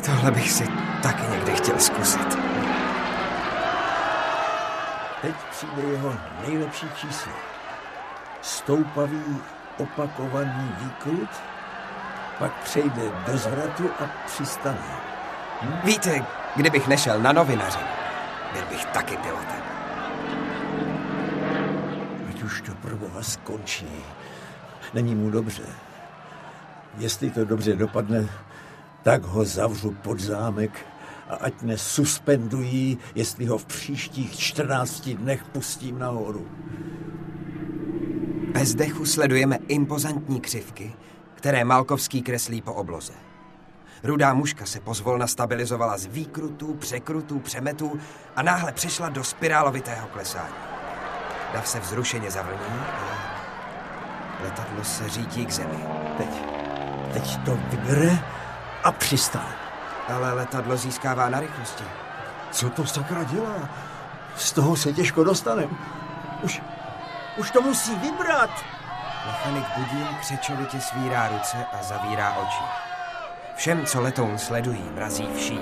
Tohle 0.05 0.31
bych 0.31 0.51
si 0.51 0.67
taky 1.03 1.31
někdy 1.31 1.51
chtěl 1.51 1.79
zkusit. 1.79 2.37
Teď 5.21 5.35
přijde 5.51 5.81
jeho 5.81 6.15
nejlepší 6.47 6.85
číslo. 6.95 7.31
Stoupavý 8.41 9.41
opakovaný 9.77 10.75
výkrut, 10.79 11.29
pak 12.39 12.53
přejde 12.63 13.01
do 13.27 13.37
zvratu 13.37 13.89
a 13.99 14.03
přistane. 14.25 14.97
Hm? 15.61 15.79
Víte, 15.83 16.25
kdybych 16.55 16.87
nešel 16.87 17.19
na 17.19 17.31
novinaři, 17.31 17.79
byl 18.53 18.63
bych 18.69 18.85
taky 18.85 19.17
pilotem. 19.17 19.61
Ať 22.29 22.43
už 22.43 22.61
to 22.61 22.71
pro 22.75 22.95
boha 22.95 23.23
skončí. 23.23 24.03
Není 24.93 25.15
mu 25.15 25.29
dobře. 25.29 25.63
Jestli 26.97 27.29
to 27.29 27.45
dobře 27.45 27.75
dopadne, 27.75 28.29
tak 29.03 29.23
ho 29.23 29.45
zavřu 29.45 29.91
pod 29.91 30.19
zámek 30.19 30.85
a 31.29 31.35
ať 31.35 31.61
nesuspendují, 31.61 32.97
jestli 33.15 33.45
ho 33.45 33.57
v 33.57 33.65
příštích 33.65 34.39
14 34.39 35.09
dnech 35.09 35.43
pustím 35.43 35.99
nahoru. 35.99 36.47
Bez 38.53 38.75
dechu 38.75 39.05
sledujeme 39.05 39.59
impozantní 39.67 40.41
křivky, 40.41 40.93
které 41.35 41.63
Malkovský 41.63 42.21
kreslí 42.21 42.61
po 42.61 42.73
obloze. 42.73 43.13
Rudá 44.03 44.33
muška 44.33 44.65
se 44.65 44.79
pozvolna 44.79 45.27
stabilizovala 45.27 45.97
z 45.97 46.05
výkrutů, 46.05 46.73
překrutů, 46.73 47.39
přemetů 47.39 47.99
a 48.35 48.41
náhle 48.41 48.71
přešla 48.71 49.09
do 49.09 49.23
spirálovitého 49.23 50.07
klesání. 50.07 50.55
Dav 51.53 51.67
se 51.67 51.79
vzrušeně 51.79 52.31
zavlní 52.31 52.79
a 52.79 53.27
letadlo 54.43 54.83
se 54.83 55.09
řídí 55.09 55.45
k 55.45 55.51
zemi. 55.51 55.77
Teď, 56.17 56.29
teď 57.13 57.37
to 57.45 57.59
vybere 57.71 58.19
a 58.83 58.91
přistane. 58.91 59.66
Ale 60.07 60.33
letadlo 60.33 60.77
získává 60.77 61.29
na 61.29 61.39
rychlosti. 61.39 61.83
Co 62.51 62.69
to 62.69 62.85
sakra 62.85 63.23
dělá? 63.23 63.69
Z 64.35 64.51
toho 64.51 64.75
se 64.75 64.93
těžko 64.93 65.23
dostanem. 65.23 65.77
Už, 66.43 66.61
už 67.37 67.51
to 67.51 67.61
musí 67.61 67.95
vybrat. 67.95 68.49
Mechanik 69.25 69.65
Budín 69.77 70.07
křečovitě 70.19 70.81
svírá 70.81 71.27
ruce 71.27 71.57
a 71.73 71.83
zavírá 71.83 72.33
oči. 72.33 72.63
Všem, 73.55 73.85
co 73.85 74.01
letoun 74.01 74.37
sledují, 74.37 74.83
mrazí 74.93 75.27
vší. 75.35 75.59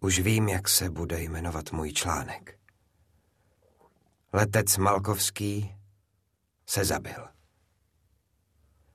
Už 0.00 0.18
vím, 0.18 0.48
jak 0.48 0.68
se 0.68 0.90
bude 0.90 1.22
jmenovat 1.22 1.72
můj 1.72 1.92
článek. 1.92 2.65
Letec 4.36 4.76
Malkovský 4.76 5.72
se 6.66 6.84
zabil. 6.84 7.24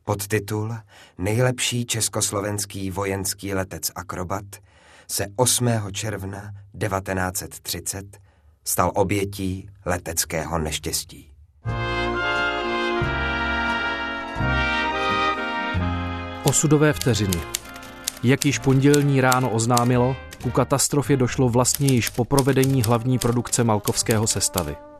Podtitul 0.03 0.75
Nejlepší 1.17 1.85
československý 1.85 2.91
vojenský 2.91 3.53
letec 3.53 3.91
akrobat 3.95 4.45
se 5.07 5.25
8. 5.35 5.69
června 5.91 6.51
1930 6.79 8.17
stal 8.63 8.91
obětí 8.95 9.69
leteckého 9.85 10.59
neštěstí. 10.59 11.31
Osudové 16.43 16.93
vteřiny. 16.93 17.41
Jak 18.23 18.45
již 18.45 18.59
pondělní 18.59 19.21
ráno 19.21 19.49
oznámilo, 19.49 20.15
ku 20.43 20.51
katastrofě 20.51 21.17
došlo 21.17 21.49
vlastně 21.49 21.87
již 21.87 22.09
po 22.09 22.25
provedení 22.25 22.83
hlavní 22.83 23.19
produkce 23.19 23.63
Malkovského 23.63 24.27
sestavy. 24.27 24.90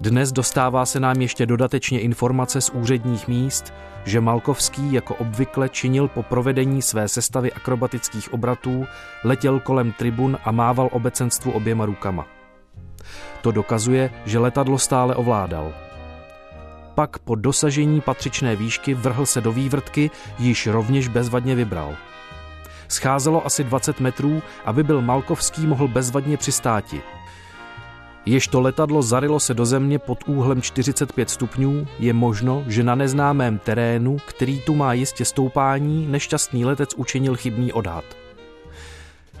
Dnes 0.00 0.32
dostává 0.32 0.86
se 0.86 1.00
nám 1.00 1.20
ještě 1.20 1.46
dodatečně 1.46 2.00
informace 2.00 2.60
z 2.60 2.70
úředních 2.70 3.28
míst, 3.28 3.72
že 4.04 4.20
Malkovský 4.20 4.92
jako 4.92 5.14
obvykle 5.14 5.68
činil 5.68 6.08
po 6.08 6.22
provedení 6.22 6.82
své 6.82 7.08
sestavy 7.08 7.52
akrobatických 7.52 8.32
obratů, 8.32 8.84
letěl 9.24 9.60
kolem 9.60 9.92
tribun 9.92 10.38
a 10.44 10.52
mával 10.52 10.88
obecenstvu 10.92 11.52
oběma 11.52 11.86
rukama. 11.86 12.26
To 13.40 13.50
dokazuje, 13.50 14.10
že 14.24 14.38
letadlo 14.38 14.78
stále 14.78 15.14
ovládal. 15.14 15.72
Pak 16.94 17.18
po 17.18 17.34
dosažení 17.34 18.00
patřičné 18.00 18.56
výšky 18.56 18.94
vrhl 18.94 19.26
se 19.26 19.40
do 19.40 19.52
vývrtky, 19.52 20.10
již 20.38 20.66
rovněž 20.66 21.08
bezvadně 21.08 21.54
vybral. 21.54 21.96
Scházelo 22.88 23.46
asi 23.46 23.64
20 23.64 24.00
metrů, 24.00 24.42
aby 24.64 24.82
byl 24.82 25.02
Malkovský 25.02 25.66
mohl 25.66 25.88
bezvadně 25.88 26.36
přistáti– 26.36 27.02
Jež 28.28 28.48
to 28.48 28.60
letadlo 28.60 29.02
zarilo 29.02 29.40
se 29.40 29.54
do 29.54 29.66
země 29.66 29.98
pod 29.98 30.18
úhlem 30.26 30.62
45 30.62 31.30
stupňů, 31.30 31.86
je 31.98 32.12
možno, 32.12 32.64
že 32.66 32.82
na 32.82 32.94
neznámém 32.94 33.58
terénu, 33.58 34.16
který 34.26 34.60
tu 34.60 34.74
má 34.74 34.92
jistě 34.92 35.24
stoupání, 35.24 36.06
nešťastný 36.06 36.64
letec 36.64 36.94
učinil 36.94 37.36
chybný 37.36 37.72
odhad. 37.72 38.04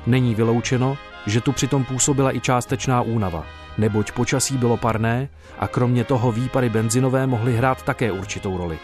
Není 0.06 0.34
vyloučeno, 0.34 0.98
že 1.26 1.40
tu 1.40 1.52
přitom 1.52 1.84
působila 1.84 2.36
i 2.36 2.40
částečná 2.40 3.02
únava, 3.02 3.44
neboť 3.78 4.12
počasí 4.12 4.56
bylo 4.56 4.76
parné 4.76 5.28
a 5.58 5.68
kromě 5.68 6.04
toho 6.04 6.32
výpary 6.32 6.68
benzinové 6.68 7.26
mohly 7.26 7.56
hrát 7.56 7.82
také 7.82 8.12
určitou 8.12 8.56
roli. 8.56 8.78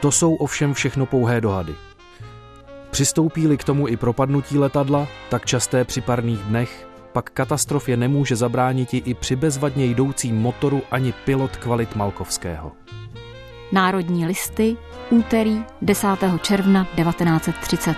To 0.00 0.10
jsou 0.10 0.34
ovšem 0.34 0.74
všechno 0.74 1.06
pouhé 1.06 1.40
dohady. 1.40 1.74
Přistoupí-li 2.90 3.56
k 3.56 3.64
tomu 3.64 3.88
i 3.88 3.96
propadnutí 3.96 4.58
letadla, 4.58 5.08
tak 5.30 5.46
časté 5.46 5.84
při 5.84 6.00
parných 6.00 6.40
dnech, 6.40 6.91
pak 7.12 7.30
katastrofě 7.30 7.96
nemůže 7.96 8.36
zabránit 8.36 8.94
i 8.94 9.14
při 9.14 9.36
bezvadně 9.36 9.84
jdoucím 9.86 10.36
motoru 10.36 10.82
ani 10.90 11.12
pilot 11.12 11.56
kvalit 11.56 11.96
Malkovského. 11.96 12.72
Národní 13.72 14.26
listy, 14.26 14.76
úterý 15.10 15.64
10. 15.82 16.06
června 16.42 16.84
1930. 16.84 17.96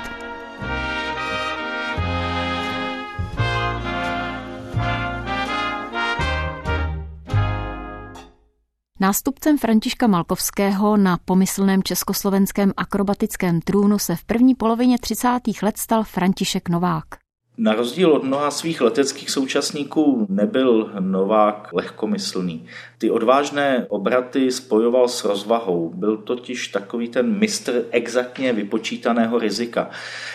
Nástupcem 9.01 9.59
Františka 9.59 10.07
Malkovského 10.07 10.97
na 10.97 11.19
pomyslném 11.25 11.83
československém 11.83 12.73
akrobatickém 12.77 13.61
trůnu 13.61 13.99
se 13.99 14.17
v 14.17 14.25
první 14.25 14.55
polovině 14.55 14.99
30. 14.99 15.29
let 15.63 15.79
stal 15.79 16.05
František 16.05 16.69
Novák. 16.69 17.24
Na 17.59 17.75
rozdíl 17.75 18.13
od 18.13 18.25
mnoha 18.25 18.51
svých 18.51 18.81
leteckých 18.81 19.31
současníků 19.31 20.27
nebyl 20.31 20.91
Novák 21.01 21.69
lehkomyslný. 21.73 22.67
Ty 22.99 23.11
odvážné 23.11 23.87
obraty 23.89 24.53
spojoval 24.53 25.09
s 25.09 25.25
rozvahou. 25.25 25.93
Byl 25.95 26.17
totiž 26.17 26.69
takový 26.69 27.09
ten 27.09 27.39
mistr 27.39 27.85
exaktně 27.91 28.53
vypočítaného 28.53 29.39
rizika. 29.39 29.91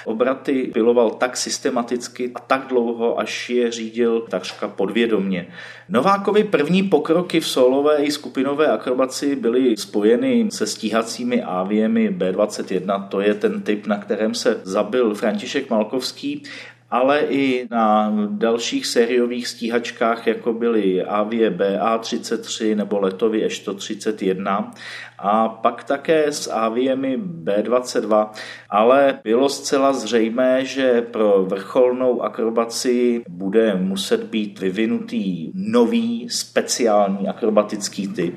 Obraty 0.05 0.71
piloval 0.73 1.09
tak 1.09 1.37
systematicky 1.37 2.31
a 2.35 2.39
tak 2.39 2.67
dlouho, 2.67 3.19
až 3.19 3.49
je 3.49 3.71
řídil 3.71 4.21
takřka 4.21 4.67
podvědomně. 4.67 5.47
Novákovi 5.89 6.43
první 6.43 6.83
pokroky 6.83 7.39
v 7.39 7.47
solové 7.47 7.97
i 7.97 8.11
skupinové 8.11 8.67
akrobaci 8.67 9.35
byly 9.35 9.77
spojeny 9.77 10.47
se 10.51 10.67
stíhacími 10.67 11.43
aviemi 11.43 12.09
B-21. 12.09 13.07
To 13.07 13.21
je 13.21 13.33
ten 13.33 13.61
typ, 13.61 13.87
na 13.87 13.97
kterém 13.97 14.33
se 14.33 14.61
zabil 14.63 15.15
František 15.15 15.69
Malkovský 15.69 16.43
ale 16.91 17.19
i 17.19 17.67
na 17.71 18.13
dalších 18.29 18.85
sériových 18.85 19.47
stíhačkách, 19.47 20.27
jako 20.27 20.53
byly 20.53 21.03
Avie 21.03 21.49
BA-33 21.49 22.75
nebo 22.75 22.99
letovy 22.99 23.45
E-131 23.45 24.71
a 25.19 25.47
pak 25.49 25.83
také 25.83 26.31
s 26.31 26.51
Aviemi 26.51 27.17
B-22, 27.17 28.29
ale 28.69 29.19
bylo 29.23 29.49
zcela 29.49 29.93
zřejmé, 29.93 30.65
že 30.65 31.01
pro 31.01 31.45
vrcholnou 31.45 32.21
akrobaci 32.21 33.23
bude 33.29 33.75
muset 33.75 34.23
být 34.23 34.59
vyvinutý 34.59 35.51
nový 35.53 36.29
speciální 36.29 37.27
akrobatický 37.27 38.07
typ. 38.07 38.35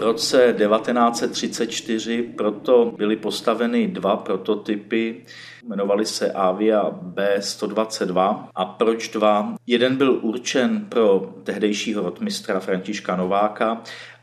Roce 0.00 0.54
1934 0.58 2.22
proto 2.22 2.92
byly 2.96 3.16
postaveny 3.16 3.88
dva 3.88 4.16
prototypy, 4.16 5.24
jmenovali 5.62 6.06
se 6.06 6.32
Avia 6.32 6.90
B122. 6.90 8.44
A 8.54 8.64
proč 8.64 9.08
dva? 9.08 9.54
Jeden 9.66 9.96
byl 9.96 10.18
určen 10.22 10.86
pro 10.88 11.32
tehdejšího 11.44 12.02
rotmistra 12.02 12.60
Františka 12.60 13.16
Nováka 13.16 13.82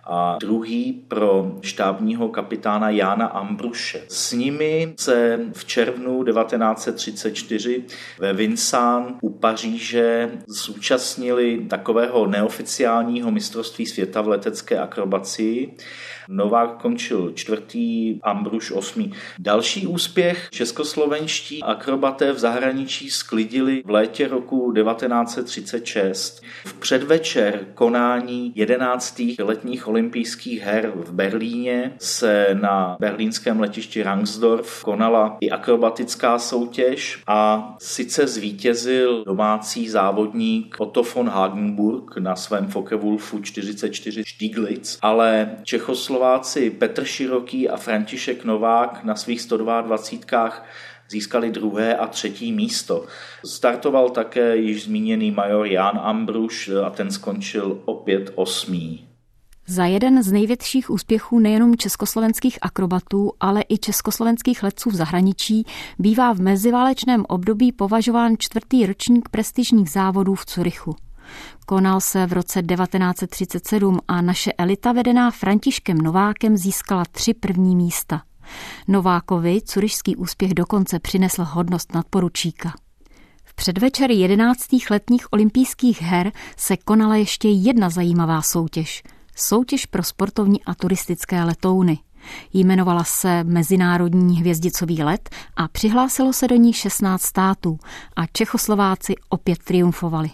a 0.09 0.37
druhý 0.39 0.93
pro 1.07 1.51
štábního 1.61 2.29
kapitána 2.29 2.89
Jána 2.89 3.25
Ambruše. 3.25 4.01
S 4.07 4.31
nimi 4.31 4.93
se 4.99 5.39
v 5.53 5.65
červnu 5.65 6.23
1934 6.23 7.83
ve 8.19 8.33
Vincennes 8.33 9.13
u 9.21 9.29
Paříže 9.29 10.31
zúčastnili 10.47 11.65
takového 11.69 12.27
neoficiálního 12.27 13.31
mistrovství 13.31 13.85
světa 13.85 14.21
v 14.21 14.27
letecké 14.27 14.79
akrobacii 14.79 15.77
Novák 16.29 16.81
končil 16.81 17.31
čtvrtý, 17.35 18.19
Ambruš 18.23 18.71
osmý. 18.71 19.13
Další 19.39 19.87
úspěch 19.87 20.47
českoslovenští 20.51 21.63
akrobaté 21.63 22.31
v 22.31 22.39
zahraničí 22.39 23.09
sklidili 23.09 23.83
v 23.85 23.89
létě 23.89 24.27
roku 24.27 24.73
1936. 24.73 26.41
V 26.65 26.73
předvečer 26.73 27.65
konání 27.73 28.51
11. 28.55 29.21
letních 29.39 29.87
olympijských 29.97 30.61
her 30.61 30.91
v 30.95 31.11
Berlíně 31.11 31.93
se 31.99 32.47
na 32.53 32.97
berlínském 32.99 33.59
letišti 33.59 34.03
Rangsdorf 34.03 34.83
konala 34.83 35.37
i 35.39 35.49
akrobatická 35.49 36.39
soutěž 36.39 37.23
a 37.27 37.75
sice 37.79 38.27
zvítězil 38.27 39.23
domácí 39.23 39.89
závodník 39.89 40.75
Otto 40.79 41.03
von 41.03 41.29
Hagenburg 41.29 42.17
na 42.17 42.35
svém 42.35 42.67
Focke-Wulfu 42.67 43.41
44 43.41 44.23
Stieglitz, 44.27 44.97
ale 45.01 45.57
Čechoslovenský 45.63 46.07
Slováci 46.07 46.69
Petr 46.69 47.05
Široký 47.05 47.69
a 47.69 47.77
František 47.77 48.45
Novák 48.45 49.03
na 49.03 49.15
svých 49.15 49.41
122 49.41 49.97
získali 51.09 51.51
druhé 51.51 51.95
a 51.95 52.07
třetí 52.07 52.51
místo. 52.51 53.05
Startoval 53.45 54.09
také 54.09 54.57
již 54.57 54.83
zmíněný 54.83 55.31
major 55.31 55.67
Jan 55.67 55.99
Ambruš 56.03 56.69
a 56.85 56.89
ten 56.89 57.11
skončil 57.11 57.81
opět 57.85 58.31
osmý. 58.35 59.06
Za 59.69 59.85
jeden 59.85 60.23
z 60.23 60.31
největších 60.31 60.89
úspěchů 60.89 61.39
nejenom 61.39 61.77
československých 61.77 62.57
akrobatů, 62.61 63.31
ale 63.39 63.63
i 63.69 63.77
československých 63.77 64.63
letců 64.63 64.89
v 64.89 64.95
zahraničí 64.95 65.65
bývá 65.99 66.33
v 66.33 66.39
meziválečném 66.39 67.25
období 67.27 67.71
považován 67.71 68.35
čtvrtý 68.39 68.85
ročník 68.85 69.29
prestižních 69.29 69.89
závodů 69.89 70.35
v 70.35 70.45
Curychu. 70.45 70.95
Konal 71.65 72.01
se 72.01 72.25
v 72.25 72.33
roce 72.33 72.63
1937 72.63 73.99
a 74.07 74.21
naše 74.21 74.53
elita 74.53 74.91
vedená 74.91 75.31
Františkem 75.31 75.97
Novákem 75.97 76.57
získala 76.57 77.03
tři 77.11 77.33
první 77.33 77.75
místa. 77.75 78.21
Novákovi 78.87 79.61
curišský 79.61 80.15
úspěch 80.15 80.53
dokonce 80.53 80.99
přinesl 80.99 81.43
hodnost 81.43 81.93
nadporučíka. 81.93 82.73
V 83.43 83.55
předvečer 83.55 84.11
11. 84.11 84.65
letních 84.89 85.33
olympijských 85.33 86.01
her 86.01 86.31
se 86.57 86.77
konala 86.77 87.15
ještě 87.15 87.49
jedna 87.49 87.89
zajímavá 87.89 88.41
soutěž. 88.41 89.03
Soutěž 89.39 89.85
pro 89.85 90.03
sportovní 90.03 90.63
a 90.63 90.75
turistické 90.75 91.43
letouny. 91.43 91.97
Jmenovala 92.53 93.03
se 93.03 93.43
Mezinárodní 93.43 94.39
hvězdicový 94.39 95.03
let 95.03 95.29
a 95.55 95.67
přihlásilo 95.67 96.33
se 96.33 96.47
do 96.47 96.55
ní 96.55 96.73
16 96.73 97.21
států 97.21 97.77
a 98.15 98.25
Čechoslováci 98.25 99.15
opět 99.29 99.57
triumfovali. 99.63 100.29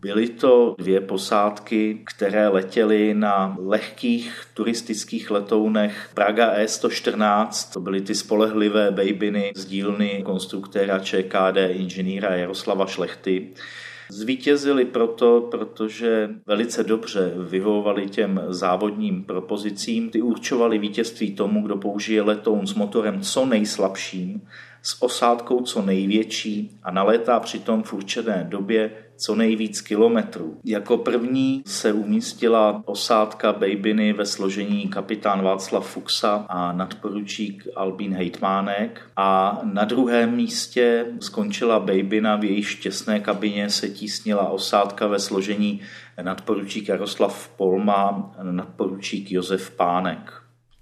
Byly 0.00 0.28
to 0.28 0.74
dvě 0.78 1.00
posádky, 1.00 2.02
které 2.14 2.48
letěly 2.48 3.14
na 3.14 3.56
lehkých 3.60 4.42
turistických 4.54 5.30
letounech 5.30 6.10
Praga 6.14 6.54
E114. 6.54 7.72
To 7.72 7.80
byly 7.80 8.00
ty 8.00 8.14
spolehlivé 8.14 8.90
bejbiny 8.90 9.52
z 9.56 9.64
dílny 9.64 10.22
konstruktéra 10.26 10.98
ČKD 10.98 11.56
inženýra 11.70 12.36
Jaroslava 12.36 12.86
Šlechty. 12.86 13.48
Zvítězili 14.10 14.84
proto, 14.84 15.48
protože 15.50 16.30
velice 16.46 16.84
dobře 16.84 17.32
vyhovovali 17.48 18.08
těm 18.08 18.40
závodním 18.48 19.24
propozicím. 19.24 20.10
Ty 20.10 20.22
určovali 20.22 20.78
vítězství 20.78 21.34
tomu, 21.34 21.62
kdo 21.62 21.76
použije 21.76 22.22
letoun 22.22 22.66
s 22.66 22.74
motorem 22.74 23.20
co 23.20 23.46
nejslabším, 23.46 24.42
s 24.82 25.02
osádkou 25.02 25.60
co 25.60 25.82
největší 25.82 26.78
a 26.82 26.90
nalétá 26.90 27.40
přitom 27.40 27.82
v 27.82 27.92
určené 27.92 28.46
době 28.48 28.90
co 29.18 29.34
nejvíc 29.34 29.80
kilometrů. 29.80 30.60
Jako 30.64 30.98
první 30.98 31.62
se 31.66 31.92
umístila 31.92 32.82
osádka 32.84 33.52
Babiny 33.52 34.12
ve 34.12 34.26
složení 34.26 34.88
kapitán 34.88 35.42
Václav 35.42 35.90
Fuxa 35.90 36.46
a 36.48 36.72
nadporučík 36.72 37.68
Albín 37.76 38.14
Hejtmánek 38.14 39.00
a 39.16 39.60
na 39.62 39.84
druhém 39.84 40.36
místě 40.36 41.06
skončila 41.20 41.80
Babina, 41.80 42.36
v 42.36 42.44
její 42.44 42.62
šťastné 42.62 43.20
kabině 43.20 43.70
se 43.70 43.88
tísnila 43.88 44.48
osádka 44.48 45.06
ve 45.06 45.18
složení 45.18 45.80
nadporučík 46.22 46.88
Jaroslav 46.88 47.48
Polma, 47.48 48.32
nadporučík 48.42 49.32
Josef 49.32 49.70
Pánek. 49.70 50.37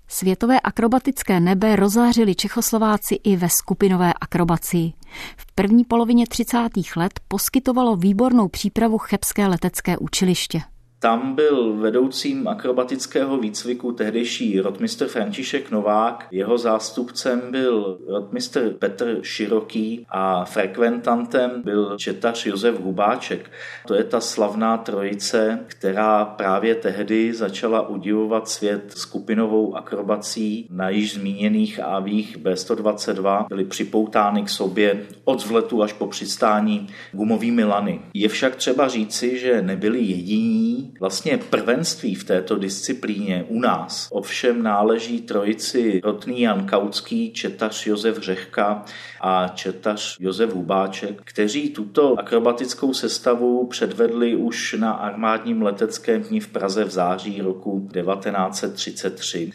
Světové 0.09 0.61
akrobatické 0.61 1.41
nebe 1.41 1.77
rozářili 1.77 2.35
Čechoslováci 2.35 3.15
i 3.15 3.37
ve 3.37 3.49
skupinové 3.49 4.13
akrobacii. 4.21 4.93
V 5.37 5.53
první 5.55 5.85
polovině 5.85 6.27
30. 6.27 6.59
let 6.97 7.21
poskytovalo 7.29 7.97
výbornou 7.97 8.49
přípravu 8.49 8.99
Chebské 8.99 9.47
letecké 9.47 9.99
učiliště. 9.99 10.63
Tam 10.99 11.35
byl 11.35 11.73
vedoucím 11.77 12.49
akrobatického 12.49 13.39
výcviku 13.39 13.93
tehdejší 13.93 14.61
rotmistr 14.61 15.07
František 15.07 15.71
Novák, 15.71 16.27
jeho 16.31 16.59
zástupcem 16.59 17.43
byl 17.51 17.99
rotmistr 18.09 18.71
Petr 18.71 19.19
Široký 19.23 20.07
a 20.09 20.45
frekventantem 20.45 21.63
byl 21.65 21.97
četař 21.99 22.47
Josef 22.47 22.81
Hubáček. 22.81 23.51
To 23.87 23.95
je 23.95 24.05
ta 24.05 24.21
slavná 24.21 24.77
trojice, 24.77 25.59
která 25.67 26.25
právě 26.25 26.75
tehdy 26.75 27.35
začala 27.35 27.89
udivovat 27.89 28.49
svět 28.49 28.93
skupinovou 28.97 29.77
akrobací. 29.77 30.67
Na 30.71 30.89
již 30.89 31.15
zmíněných 31.15 31.81
avích 31.81 32.39
B122 32.39 33.47
byly 33.49 33.65
připoutány 33.65 34.43
k 34.43 34.49
sobě 34.49 35.03
od 35.25 35.43
vzletu 35.43 35.83
až 35.83 35.93
po 35.93 36.07
přistání 36.07 36.87
gumovými 37.13 37.65
lany. 37.65 38.01
Je 38.15 38.29
však 38.29 38.57
třeba 38.57 38.89
říci, 38.89 39.39
že 39.39 39.63
nebyli 39.63 39.99
jediní, 40.03 40.86
Vlastně 41.01 41.39
prvenství 41.39 42.15
v 42.15 42.25
této 42.25 42.57
disciplíně 42.57 43.45
u 43.49 43.61
nás 43.61 44.09
ovšem 44.11 44.63
náleží 44.63 45.21
trojici 45.21 46.01
rotný 46.05 46.41
Jan 46.41 46.67
Kautský, 46.67 47.33
četař 47.33 47.87
Josef 47.87 48.19
Řehka 48.19 48.85
a 49.21 49.49
četař 49.49 50.17
Josef 50.21 50.55
Hubáček, 50.55 51.23
kteří 51.25 51.71
tuto 51.71 52.19
akrobatickou 52.19 52.95
sestavu 52.95 53.67
předvedli 53.67 54.37
už 54.37 54.77
na 54.79 54.93
armádním 54.93 55.63
leteckém 55.63 56.23
dní 56.23 56.41
v 56.41 56.49
Praze 56.49 56.85
v 56.85 56.91
září 56.91 57.41
roku 57.41 57.89
1933. 57.93 59.53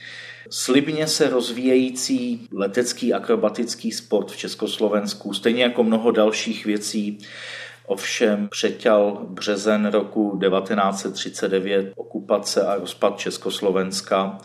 Slibně 0.49 1.07
se 1.07 1.29
rozvíjející 1.29 2.47
letecký 2.51 3.13
akrobatický 3.13 3.91
sport 3.91 4.31
v 4.31 4.37
Československu, 4.37 5.33
stejně 5.33 5.63
jako 5.63 5.83
mnoho 5.83 6.11
dalších 6.11 6.65
věcí, 6.65 7.17
ovšem 7.85 8.47
přeťal 8.47 9.25
březen 9.29 9.85
roku 9.85 10.39
1939 10.39 11.93
okupace 11.95 12.67
a 12.67 12.75
rozpad 12.75 13.19
Československa 13.19 14.37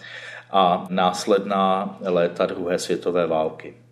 a 0.50 0.86
následná 0.90 1.96
léta 2.00 2.46
druhé 2.46 2.78
světové 2.78 3.26
války. 3.26 3.85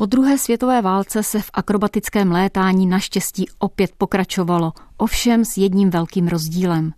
Po 0.00 0.06
druhé 0.06 0.38
světové 0.38 0.82
válce 0.82 1.22
se 1.22 1.40
v 1.40 1.50
akrobatickém 1.52 2.32
létání 2.32 2.86
naštěstí 2.86 3.46
opět 3.58 3.90
pokračovalo, 3.98 4.72
ovšem 4.96 5.44
s 5.44 5.56
jedním 5.56 5.90
velkým 5.90 6.28
rozdílem. 6.28 6.92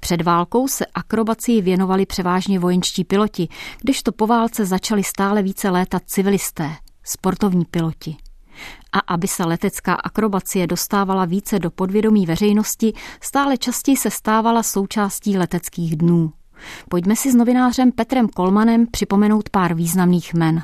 Před 0.00 0.22
válkou 0.22 0.68
se 0.68 0.86
akrobacii 0.94 1.62
věnovali 1.62 2.06
převážně 2.06 2.58
vojenští 2.58 3.04
piloti, 3.04 3.48
kdežto 3.82 4.12
po 4.12 4.26
válce 4.26 4.66
začali 4.66 5.04
stále 5.04 5.42
více 5.42 5.70
létat 5.70 6.02
civilisté, 6.06 6.70
sportovní 7.04 7.64
piloti. 7.64 8.16
A 8.92 8.98
aby 8.98 9.28
se 9.28 9.44
letecká 9.44 9.94
akrobacie 9.94 10.66
dostávala 10.66 11.24
více 11.24 11.58
do 11.58 11.70
podvědomí 11.70 12.26
veřejnosti, 12.26 12.92
stále 13.20 13.56
častěji 13.56 13.96
se 13.96 14.10
stávala 14.10 14.62
součástí 14.62 15.38
leteckých 15.38 15.96
dnů. 15.96 16.32
Pojďme 16.88 17.16
si 17.16 17.32
s 17.32 17.34
novinářem 17.34 17.92
Petrem 17.92 18.28
Kolmanem 18.28 18.86
připomenout 18.90 19.48
pár 19.48 19.74
významných 19.74 20.34
men. 20.34 20.62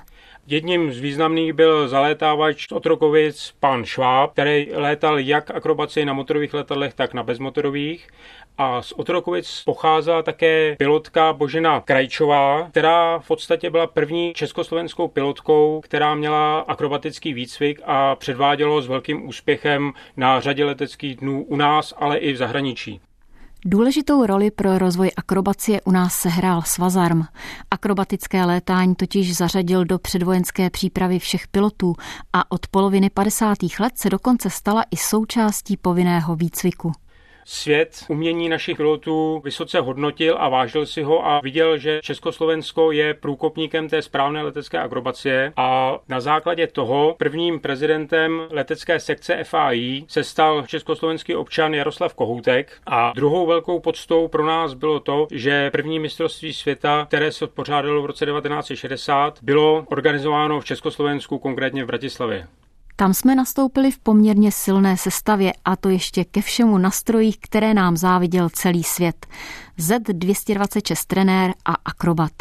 Jedním 0.51 0.93
z 0.93 1.01
významných 1.01 1.53
byl 1.53 1.89
zalétávač 1.89 2.73
Otrokovic 2.73 3.55
pan 3.61 3.85
Šváb, 3.85 4.33
který 4.33 4.69
létal 4.73 5.19
jak 5.19 5.51
akrobaci 5.51 6.05
na 6.05 6.13
motorových 6.13 6.55
letadlech, 6.55 6.95
tak 6.95 7.15
na 7.15 7.23
bezmotorových. 7.23 8.09
A 8.59 8.83
z 8.83 8.93
Otrokovic 8.93 9.63
pocházela 9.65 10.23
také 10.23 10.77
pilotka 10.79 11.33
Božena 11.33 11.81
Krajčová, 11.81 12.69
která 12.71 13.19
v 13.19 13.27
podstatě 13.27 13.71
byla 13.71 13.87
první 13.87 14.33
československou 14.35 15.09
pilotkou, 15.09 15.81
která 15.85 16.15
měla 16.15 16.61
akrobatický 16.61 17.33
výcvik 17.33 17.81
a 17.85 18.17
předvádělo 18.17 18.83
s 18.83 18.87
velkým 18.89 19.29
úspěchem 19.29 19.93
na 20.17 20.41
řadě 20.41 20.65
leteckých 20.65 21.17
dnů 21.17 21.45
u 21.45 21.57
nás, 21.57 21.95
ale 21.97 22.19
i 22.19 22.33
v 22.33 22.37
zahraničí. 22.37 23.01
Důležitou 23.65 24.27
roli 24.27 24.51
pro 24.51 24.79
rozvoj 24.79 25.11
akrobacie 25.17 25.81
u 25.81 25.91
nás 25.91 26.15
sehrál 26.15 26.63
Svazarm. 26.63 27.23
Akrobatické 27.71 28.45
létání 28.45 28.95
totiž 28.95 29.37
zařadil 29.37 29.85
do 29.85 29.99
předvojenské 29.99 30.71
přípravy 30.71 31.19
všech 31.19 31.49
pilotů 31.49 31.95
a 32.33 32.53
od 32.53 32.67
poloviny 32.67 33.11
50. 33.11 33.59
let 33.81 33.93
se 33.99 34.11
dokonce 34.11 34.51
stala 34.51 34.85
i 34.91 34.97
součástí 34.97 35.77
povinného 35.77 36.37
výcviku 36.37 36.93
svět 37.51 38.05
umění 38.09 38.49
našich 38.49 38.77
pilotů 38.77 39.41
vysoce 39.45 39.81
hodnotil 39.81 40.37
a 40.39 40.49
vážil 40.49 40.87
si 40.87 41.03
ho 41.03 41.27
a 41.27 41.41
viděl, 41.41 41.79
že 41.79 42.01
Československo 42.03 42.93
je 42.93 43.15
průkopníkem 43.15 43.89
té 43.89 44.03
správné 44.03 44.43
letecké 44.43 44.79
akrobacie 44.79 45.53
a 45.57 45.99
na 46.09 46.21
základě 46.21 46.67
toho 46.67 47.15
prvním 47.19 47.61
prezidentem 47.61 48.43
letecké 48.51 49.01
sekce 49.01 49.45
FAI 49.45 50.05
se 50.09 50.25
stal 50.25 50.65
československý 50.67 51.35
občan 51.35 51.75
Jaroslav 51.75 52.15
Kohoutek 52.15 52.73
a 52.87 53.13
druhou 53.15 53.47
velkou 53.47 53.81
podstou 53.81 54.29
pro 54.29 54.47
nás 54.47 54.75
bylo 54.75 55.01
to, 55.01 55.27
že 55.31 55.71
první 55.71 55.99
mistrovství 55.99 56.53
světa, 56.53 57.05
které 57.09 57.33
se 57.33 57.45
odpořádalo 57.45 58.03
v 58.03 58.07
roce 58.07 58.27
1960, 58.27 59.39
bylo 59.43 59.87
organizováno 59.91 60.61
v 60.61 60.65
Československu, 60.65 61.39
konkrétně 61.39 61.85
v 61.85 61.87
Bratislavě. 61.87 62.47
Tam 63.01 63.15
jsme 63.15 63.35
nastoupili 63.35 63.91
v 63.91 63.99
poměrně 63.99 64.53
silné 64.53 64.97
sestavě 64.97 65.53
a 65.65 65.77
to 65.77 65.89
ještě 65.89 66.25
ke 66.25 66.43
všemu 66.43 66.79
nastrojích, 66.79 67.39
které 67.41 67.75
nám 67.75 67.97
záviděl 67.97 68.49
celý 68.51 68.85
svět. 68.85 69.27
Z226 69.79 71.05
trenér 71.07 71.55
a 71.65 71.75
akrobat. 71.85 72.33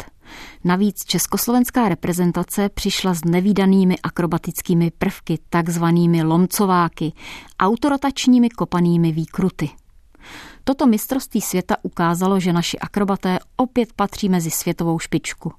Navíc 0.64 1.04
československá 1.04 1.88
reprezentace 1.88 2.68
přišla 2.68 3.14
s 3.14 3.24
nevýdanými 3.24 3.96
akrobatickými 4.02 4.92
prvky, 4.98 5.38
takzvanými 5.50 6.22
lomcováky, 6.22 7.12
autorotačními 7.60 8.50
kopanými 8.50 9.12
výkruty. 9.12 9.70
Toto 10.64 10.86
mistrovství 10.86 11.40
světa 11.40 11.76
ukázalo, 11.82 12.40
že 12.40 12.52
naši 12.52 12.78
akrobaté 12.78 13.38
opět 13.56 13.92
patří 13.92 14.28
mezi 14.28 14.50
světovou 14.50 14.98
špičku. 14.98 15.52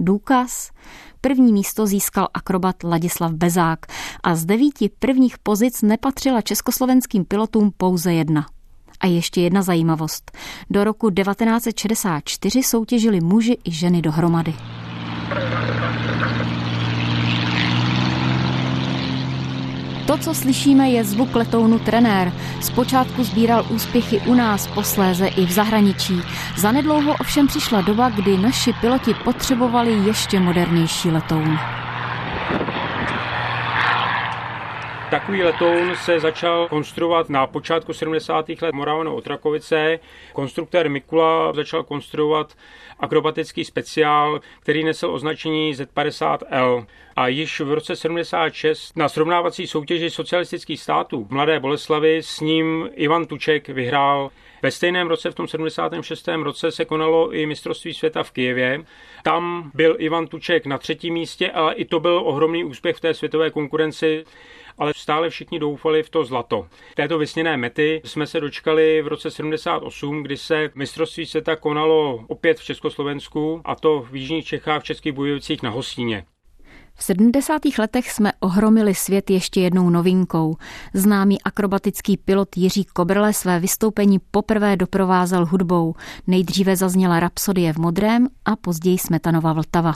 Důkaz? 0.00 0.70
První 1.20 1.52
místo 1.52 1.86
získal 1.86 2.28
akrobat 2.34 2.84
Ladislav 2.84 3.32
Bezák 3.32 3.86
a 4.22 4.34
z 4.34 4.44
devíti 4.44 4.90
prvních 4.98 5.38
pozic 5.38 5.82
nepatřila 5.82 6.40
československým 6.40 7.24
pilotům 7.24 7.72
pouze 7.76 8.12
jedna. 8.12 8.46
A 9.00 9.06
ještě 9.06 9.40
jedna 9.40 9.62
zajímavost. 9.62 10.32
Do 10.70 10.84
roku 10.84 11.10
1964 11.10 12.62
soutěžili 12.62 13.20
muži 13.20 13.58
i 13.64 13.72
ženy 13.72 14.02
dohromady. 14.02 14.54
To, 20.08 20.18
co 20.18 20.34
slyšíme, 20.34 20.90
je 20.90 21.04
zvuk 21.04 21.34
letounu 21.34 21.78
trenér. 21.78 22.32
Zpočátku 22.60 23.24
sbíral 23.24 23.66
úspěchy 23.70 24.20
u 24.20 24.34
nás, 24.34 24.66
posléze 24.66 25.26
i 25.26 25.46
v 25.46 25.52
zahraničí. 25.52 26.20
Zanedlouho 26.56 27.14
ovšem 27.20 27.46
přišla 27.46 27.80
doba, 27.80 28.08
kdy 28.08 28.38
naši 28.38 28.72
piloti 28.80 29.14
potřebovali 29.14 29.92
ještě 29.92 30.40
modernější 30.40 31.10
letoun. 31.10 31.58
Takový 35.10 35.42
letoun 35.42 35.96
se 35.96 36.20
začal 36.20 36.68
konstruovat 36.68 37.28
na 37.28 37.46
počátku 37.46 37.92
70. 37.92 38.48
let 38.62 38.74
Moravano 38.74 39.14
Otrakovice. 39.14 39.98
Konstruktér 40.32 40.90
Mikula 40.90 41.52
začal 41.52 41.82
konstruovat 41.82 42.54
akrobatický 42.98 43.64
speciál, 43.64 44.40
který 44.60 44.84
nesl 44.84 45.10
označení 45.10 45.74
Z50L. 45.74 46.86
A 47.16 47.28
již 47.28 47.60
v 47.60 47.72
roce 47.72 47.96
76 47.96 48.96
na 48.96 49.08
srovnávací 49.08 49.66
soutěži 49.66 50.10
socialistických 50.10 50.80
států 50.80 51.24
v 51.24 51.30
Mladé 51.30 51.60
Boleslavi 51.60 52.22
s 52.22 52.40
ním 52.40 52.90
Ivan 52.94 53.26
Tuček 53.26 53.68
vyhrál. 53.68 54.30
Ve 54.62 54.70
stejném 54.70 55.08
roce, 55.08 55.30
v 55.30 55.34
tom 55.34 55.48
76. 55.48 56.28
roce, 56.42 56.70
se 56.70 56.84
konalo 56.84 57.32
i 57.32 57.46
mistrovství 57.46 57.94
světa 57.94 58.22
v 58.22 58.30
Kijevě. 58.30 58.84
Tam 59.22 59.70
byl 59.74 59.96
Ivan 59.98 60.26
Tuček 60.26 60.66
na 60.66 60.78
třetím 60.78 61.14
místě, 61.14 61.50
ale 61.50 61.74
i 61.74 61.84
to 61.84 62.00
byl 62.00 62.22
ohromný 62.24 62.64
úspěch 62.64 62.96
v 62.96 63.00
té 63.00 63.14
světové 63.14 63.50
konkurenci 63.50 64.24
ale 64.78 64.92
stále 64.96 65.30
všichni 65.30 65.58
doufali 65.58 66.02
v 66.02 66.10
to 66.10 66.24
zlato. 66.24 66.66
Této 66.94 67.18
vysněné 67.18 67.56
mety 67.56 68.00
jsme 68.04 68.26
se 68.26 68.40
dočkali 68.40 69.02
v 69.02 69.06
roce 69.06 69.30
78, 69.30 70.22
kdy 70.22 70.36
se 70.36 70.70
mistrovství 70.74 71.26
světa 71.26 71.56
konalo 71.56 72.24
opět 72.28 72.58
v 72.58 72.64
Československu, 72.64 73.60
a 73.64 73.74
to 73.74 74.06
v 74.10 74.16
Jižních 74.16 74.44
Čechách 74.46 74.82
v 74.82 74.84
Českých 74.84 75.12
Bujovicích 75.12 75.62
na 75.62 75.70
Hostíně. 75.70 76.24
V 76.94 77.02
70. 77.02 77.62
letech 77.78 78.10
jsme 78.10 78.32
ohromili 78.40 78.94
svět 78.94 79.30
ještě 79.30 79.60
jednou 79.60 79.90
novinkou. 79.90 80.56
Známý 80.94 81.42
akrobatický 81.42 82.16
pilot 82.16 82.56
Jiří 82.56 82.84
Kobrle 82.84 83.32
své 83.32 83.60
vystoupení 83.60 84.18
poprvé 84.30 84.76
doprovázel 84.76 85.46
hudbou. 85.46 85.94
Nejdříve 86.26 86.76
zazněla 86.76 87.20
Rapsodie 87.20 87.72
v 87.72 87.76
modrém 87.76 88.28
a 88.44 88.56
později 88.56 88.98
Smetanova 88.98 89.52
Vltava. 89.52 89.94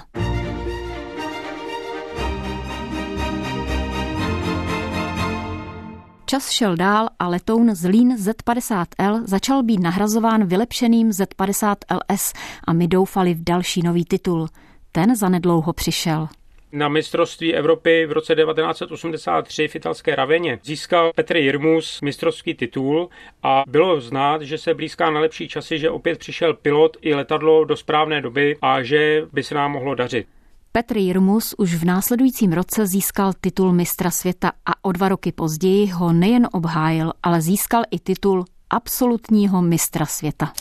Čas 6.33 6.51
šel 6.51 6.77
dál 6.77 7.09
a 7.19 7.29
letoun 7.29 7.75
Zlín 7.75 8.17
Z50L 8.17 9.23
začal 9.25 9.63
být 9.63 9.81
nahrazován 9.81 10.47
vylepšeným 10.47 11.11
Z50LS 11.11 12.37
a 12.65 12.73
my 12.73 12.89
doufali 12.89 13.35
v 13.35 13.45
další 13.45 13.83
nový 13.83 14.05
titul. 14.05 14.49
Ten 14.93 15.17
zanedlouho 15.17 15.73
přišel. 15.73 16.29
Na 16.73 16.89
mistrovství 16.89 17.55
Evropy 17.55 18.07
v 18.07 18.13
roce 18.13 18.35
1983 18.35 19.69
v 19.69 19.77
italské 19.77 20.17
Raveně 20.17 20.59
získal 20.63 21.13
Petr 21.15 21.37
Jirmus 21.37 22.01
mistrovský 22.01 22.55
titul 22.55 23.09
a 23.43 23.63
bylo 23.67 24.01
znát, 24.01 24.43
že 24.43 24.59
se 24.59 24.75
blízká 24.75 25.11
na 25.11 25.21
lepší 25.21 25.49
časy, 25.49 25.79
že 25.79 25.91
opět 25.91 26.19
přišel 26.19 26.55
pilot 26.55 26.97
i 27.01 27.15
letadlo 27.15 27.65
do 27.65 27.77
správné 27.77 28.21
doby 28.21 28.57
a 28.63 28.83
že 28.83 29.27
by 29.33 29.43
se 29.43 29.55
nám 29.55 29.73
mohlo 29.73 29.95
dařit. 29.95 30.27
Petr 30.75 30.97
Jirmus 30.97 31.55
už 31.59 31.75
v 31.75 31.85
následujícím 31.85 32.53
roce 32.53 32.87
získal 32.87 33.33
titul 33.41 33.73
mistra 33.73 34.11
světa 34.11 34.53
a 34.67 34.85
o 34.85 34.93
dva 34.93 35.09
roky 35.09 35.33
později 35.33 35.87
ho 35.87 36.13
nejen 36.13 36.49
obhájil, 36.53 37.13
ale 37.23 37.43
získal 37.43 37.83
i 37.91 37.99
titul 37.99 38.45
absolutního 38.71 39.63
mistra 39.63 40.07
světa. 40.07 40.53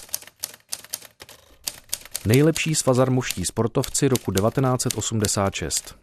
Nejlepší 2.26 2.76
svazarmuští 2.76 3.45
sportovci 3.45 4.08
roku 4.08 4.32
1986. 4.32 5.95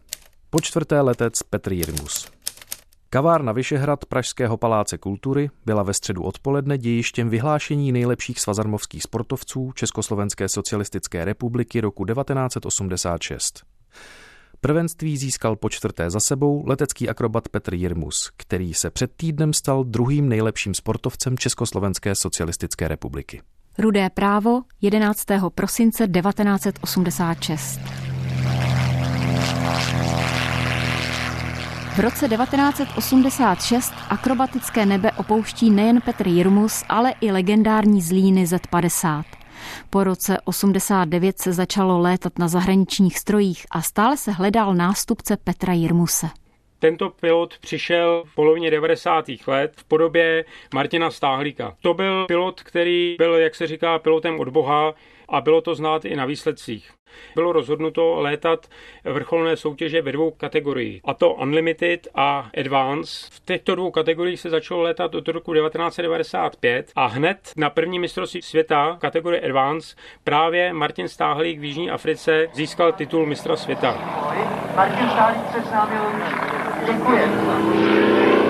Po 0.49 0.61
čtvrté 0.61 1.01
letec 1.01 1.43
Petr 1.43 1.73
Jirmus. 1.73 2.31
Kavárna 3.09 3.51
Vyšehrad 3.51 4.05
Pražského 4.05 4.57
paláce 4.57 4.97
kultury 4.97 5.49
byla 5.65 5.83
ve 5.83 5.93
středu 5.93 6.23
odpoledne 6.23 6.77
dějištěm 6.77 7.29
vyhlášení 7.29 7.91
nejlepších 7.91 8.39
svazarmovských 8.39 9.03
sportovců 9.03 9.71
Československé 9.75 10.49
socialistické 10.49 11.25
republiky 11.25 11.81
roku 11.81 12.05
1986. 12.05 13.63
Prvenství 14.61 15.17
získal 15.17 15.55
po 15.55 15.69
čtvrté 15.69 16.09
za 16.09 16.19
sebou 16.19 16.63
letecký 16.67 17.09
akrobat 17.09 17.49
Petr 17.49 17.73
Jirmus, 17.73 18.31
který 18.37 18.73
se 18.73 18.89
před 18.89 19.11
týdnem 19.15 19.53
stal 19.53 19.83
druhým 19.83 20.29
nejlepším 20.29 20.73
sportovcem 20.73 21.37
Československé 21.37 22.15
socialistické 22.15 22.87
republiky. 22.87 23.41
Rudé 23.77 24.09
právo 24.09 24.61
11. 24.81 25.25
prosince 25.55 26.07
1986. 26.07 27.79
V 31.95 31.99
roce 31.99 32.27
1986 32.29 33.93
akrobatické 34.09 34.85
nebe 34.85 35.11
opouští 35.11 35.69
nejen 35.69 36.01
Petr 36.01 36.27
Jirmus, 36.27 36.83
ale 36.89 37.13
i 37.21 37.31
legendární 37.31 38.01
zlíny 38.01 38.47
Z-50. 38.47 39.23
Po 39.89 40.03
roce 40.03 40.37
89 40.45 41.39
se 41.39 41.53
začalo 41.53 41.99
létat 41.99 42.39
na 42.39 42.47
zahraničních 42.47 43.19
strojích 43.19 43.65
a 43.71 43.81
stále 43.81 44.17
se 44.17 44.31
hledal 44.31 44.73
nástupce 44.73 45.37
Petra 45.37 45.73
Jirmuse. 45.73 46.27
Tento 46.79 47.09
pilot 47.09 47.57
přišel 47.57 48.23
v 48.25 48.35
polovině 48.35 48.71
90. 48.71 49.25
let 49.47 49.71
v 49.75 49.83
podobě 49.83 50.45
Martina 50.73 51.11
Stáhlíka. 51.11 51.75
To 51.81 51.93
byl 51.93 52.25
pilot, 52.25 52.61
který 52.63 53.15
byl, 53.17 53.35
jak 53.35 53.55
se 53.55 53.67
říká, 53.67 53.99
pilotem 53.99 54.39
od 54.39 54.49
Boha 54.49 54.93
a 55.29 55.41
bylo 55.41 55.61
to 55.61 55.75
znát 55.75 56.05
i 56.05 56.15
na 56.15 56.25
výsledcích. 56.25 56.91
Bylo 57.35 57.51
rozhodnuto 57.51 58.15
létat 58.15 58.67
vrcholné 59.03 59.57
soutěže 59.57 60.01
ve 60.01 60.11
dvou 60.11 60.31
kategoriích, 60.31 61.01
a 61.05 61.13
to 61.13 61.33
Unlimited 61.33 62.07
a 62.15 62.49
Advance. 62.57 63.27
V 63.31 63.45
těchto 63.45 63.75
dvou 63.75 63.91
kategoriích 63.91 64.39
se 64.39 64.49
začalo 64.49 64.81
létat 64.81 65.15
od 65.15 65.27
roku 65.27 65.53
1995 65.53 66.91
a 66.95 67.05
hned 67.05 67.51
na 67.57 67.69
první 67.69 67.99
mistrovství 67.99 68.41
světa 68.41 68.97
kategorie 69.01 69.41
Advance 69.41 69.95
právě 70.23 70.73
Martin 70.73 71.07
Stáhlík 71.07 71.59
v 71.59 71.63
Jižní 71.63 71.91
Africe 71.91 72.47
získal 72.53 72.91
titul 72.91 73.25
mistra 73.25 73.55
světa. 73.55 73.91
Martin 74.75 75.09
Stáhlík 75.09 75.51
se 75.51 75.61
s 75.61 75.71
námi 75.71 75.95
Děkuji. 76.85 78.48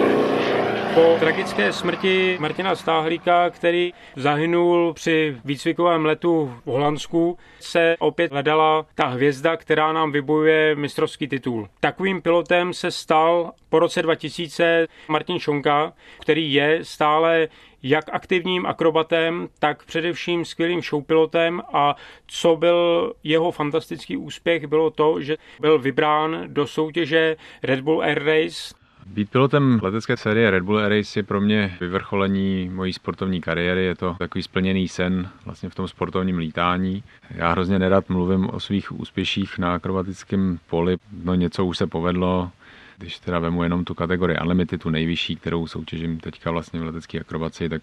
Po 0.95 1.17
tragické 1.19 1.73
smrti 1.73 2.37
Martina 2.39 2.75
Stáhlíka, 2.75 3.49
který 3.49 3.93
zahynul 4.15 4.93
při 4.93 5.37
výcvikovém 5.45 6.05
letu 6.05 6.53
v 6.65 6.69
Holandsku, 6.69 7.37
se 7.59 7.95
opět 7.99 8.31
hledala 8.31 8.85
ta 8.95 9.05
hvězda, 9.05 9.57
která 9.57 9.93
nám 9.93 10.11
vybojuje 10.11 10.75
mistrovský 10.75 11.27
titul. 11.27 11.69
Takovým 11.79 12.21
pilotem 12.21 12.73
se 12.73 12.91
stal 12.91 13.51
po 13.69 13.79
roce 13.79 14.01
2000 14.01 14.87
Martin 15.07 15.39
Šonka, 15.39 15.93
který 16.19 16.53
je 16.53 16.79
stále 16.85 17.47
jak 17.83 18.05
aktivním 18.11 18.65
akrobatem, 18.65 19.47
tak 19.59 19.85
především 19.85 20.45
skvělým 20.45 20.81
showpilotem 20.81 21.61
a 21.73 21.95
co 22.27 22.55
byl 22.55 23.13
jeho 23.23 23.51
fantastický 23.51 24.17
úspěch, 24.17 24.67
bylo 24.67 24.89
to, 24.89 25.21
že 25.21 25.37
byl 25.59 25.79
vybrán 25.79 26.43
do 26.47 26.67
soutěže 26.67 27.35
Red 27.63 27.79
Bull 27.79 28.01
Air 28.01 28.23
Race 28.23 28.78
být 29.13 29.29
pilotem 29.29 29.79
letecké 29.83 30.17
série 30.17 30.51
Red 30.51 30.63
Bull 30.63 30.79
Air 30.79 30.91
Race 30.91 31.19
je 31.19 31.23
pro 31.23 31.41
mě 31.41 31.77
vyvrcholení 31.79 32.69
mojí 32.69 32.93
sportovní 32.93 33.41
kariéry. 33.41 33.85
Je 33.85 33.95
to 33.95 34.15
takový 34.19 34.43
splněný 34.43 34.87
sen 34.87 35.29
vlastně 35.45 35.69
v 35.69 35.75
tom 35.75 35.87
sportovním 35.87 36.37
lítání. 36.37 37.03
Já 37.29 37.51
hrozně 37.51 37.79
nerad 37.79 38.09
mluvím 38.09 38.49
o 38.49 38.59
svých 38.59 38.99
úspěších 38.99 39.57
na 39.57 39.73
akrobatickém 39.73 40.59
poli. 40.69 40.97
No 41.23 41.35
něco 41.35 41.65
už 41.65 41.77
se 41.77 41.87
povedlo, 41.87 42.51
když 42.97 43.19
teda 43.19 43.39
vemu 43.39 43.63
jenom 43.63 43.85
tu 43.85 43.93
kategorii 43.93 44.37
Unlimited, 44.41 44.81
tu 44.81 44.89
nejvyšší, 44.89 45.35
kterou 45.35 45.67
soutěžím 45.67 46.19
teďka 46.19 46.51
vlastně 46.51 46.79
v 46.79 46.83
letecké 46.83 47.19
akrobaci, 47.19 47.69
tak 47.69 47.81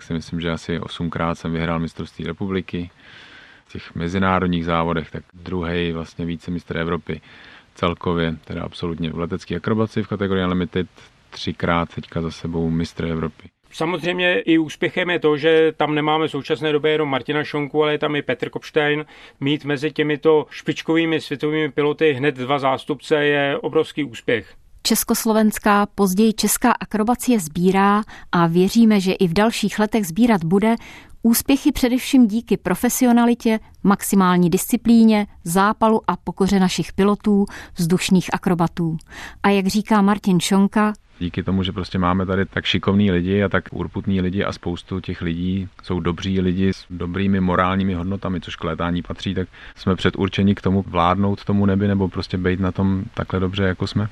si 0.00 0.12
myslím, 0.12 0.40
že 0.40 0.50
asi 0.50 0.80
osmkrát 0.80 1.38
jsem 1.38 1.52
vyhrál 1.52 1.78
mistrovství 1.78 2.24
republiky. 2.24 2.90
V 3.66 3.72
těch 3.72 3.94
mezinárodních 3.94 4.64
závodech, 4.64 5.10
tak 5.10 5.24
druhý 5.34 5.92
vlastně 5.92 6.26
více 6.26 6.50
mistr 6.50 6.76
Evropy 6.76 7.20
celkově, 7.74 8.36
teda 8.44 8.62
absolutně 8.62 9.10
v 9.10 9.18
letecké 9.18 9.56
akrobaci 9.56 10.02
v 10.02 10.08
kategorii 10.08 10.44
Unlimited 10.44 10.86
třikrát 11.30 11.94
teďka 11.94 12.22
za 12.22 12.30
sebou 12.30 12.70
mistr 12.70 13.04
Evropy. 13.04 13.48
Samozřejmě 13.72 14.40
i 14.40 14.58
úspěchem 14.58 15.10
je 15.10 15.18
to, 15.18 15.36
že 15.36 15.72
tam 15.76 15.94
nemáme 15.94 16.28
v 16.28 16.30
současné 16.30 16.72
době 16.72 16.92
jenom 16.92 17.08
Martina 17.08 17.44
Šonku, 17.44 17.82
ale 17.82 17.92
je 17.92 17.98
tam 17.98 18.16
i 18.16 18.22
Petr 18.22 18.50
Kopstein. 18.50 19.04
Mít 19.40 19.64
mezi 19.64 19.90
těmito 19.90 20.46
špičkovými 20.50 21.20
světovými 21.20 21.72
piloty 21.72 22.12
hned 22.12 22.34
dva 22.34 22.58
zástupce 22.58 23.24
je 23.24 23.58
obrovský 23.58 24.04
úspěch. 24.04 24.54
Československá, 24.82 25.86
později 25.94 26.32
česká 26.32 26.72
akrobacie 26.72 27.40
sbírá 27.40 28.02
a 28.32 28.46
věříme, 28.46 29.00
že 29.00 29.12
i 29.12 29.28
v 29.28 29.32
dalších 29.32 29.78
letech 29.78 30.06
sbírat 30.06 30.44
bude 30.44 30.74
Úspěchy 31.26 31.72
především 31.72 32.26
díky 32.26 32.56
profesionalitě, 32.56 33.58
maximální 33.82 34.50
disciplíně, 34.50 35.26
zápalu 35.44 36.00
a 36.06 36.16
pokoře 36.16 36.60
našich 36.60 36.92
pilotů, 36.92 37.46
vzdušných 37.76 38.34
akrobatů. 38.34 38.96
A 39.42 39.48
jak 39.48 39.66
říká 39.66 40.02
Martin 40.02 40.40
Šonka, 40.40 40.92
Díky 41.20 41.42
tomu, 41.42 41.62
že 41.62 41.72
prostě 41.72 41.98
máme 41.98 42.26
tady 42.26 42.44
tak 42.46 42.64
šikovní 42.64 43.10
lidi 43.10 43.42
a 43.42 43.48
tak 43.48 43.64
urputní 43.72 44.20
lidi 44.20 44.44
a 44.44 44.52
spoustu 44.52 45.00
těch 45.00 45.22
lidí 45.22 45.68
jsou 45.82 46.00
dobří 46.00 46.40
lidi 46.40 46.72
s 46.72 46.86
dobrými 46.90 47.40
morálními 47.40 47.94
hodnotami, 47.94 48.40
což 48.40 48.56
k 48.56 48.64
létání 48.64 49.02
patří, 49.02 49.34
tak 49.34 49.48
jsme 49.76 49.96
předurčeni 49.96 50.54
k 50.54 50.60
tomu 50.60 50.84
vládnout 50.86 51.44
tomu 51.44 51.66
nebi 51.66 51.88
nebo 51.88 52.08
prostě 52.08 52.38
být 52.38 52.60
na 52.60 52.72
tom 52.72 53.04
takhle 53.14 53.40
dobře, 53.40 53.62
jako 53.62 53.86
jsme. 53.86 54.08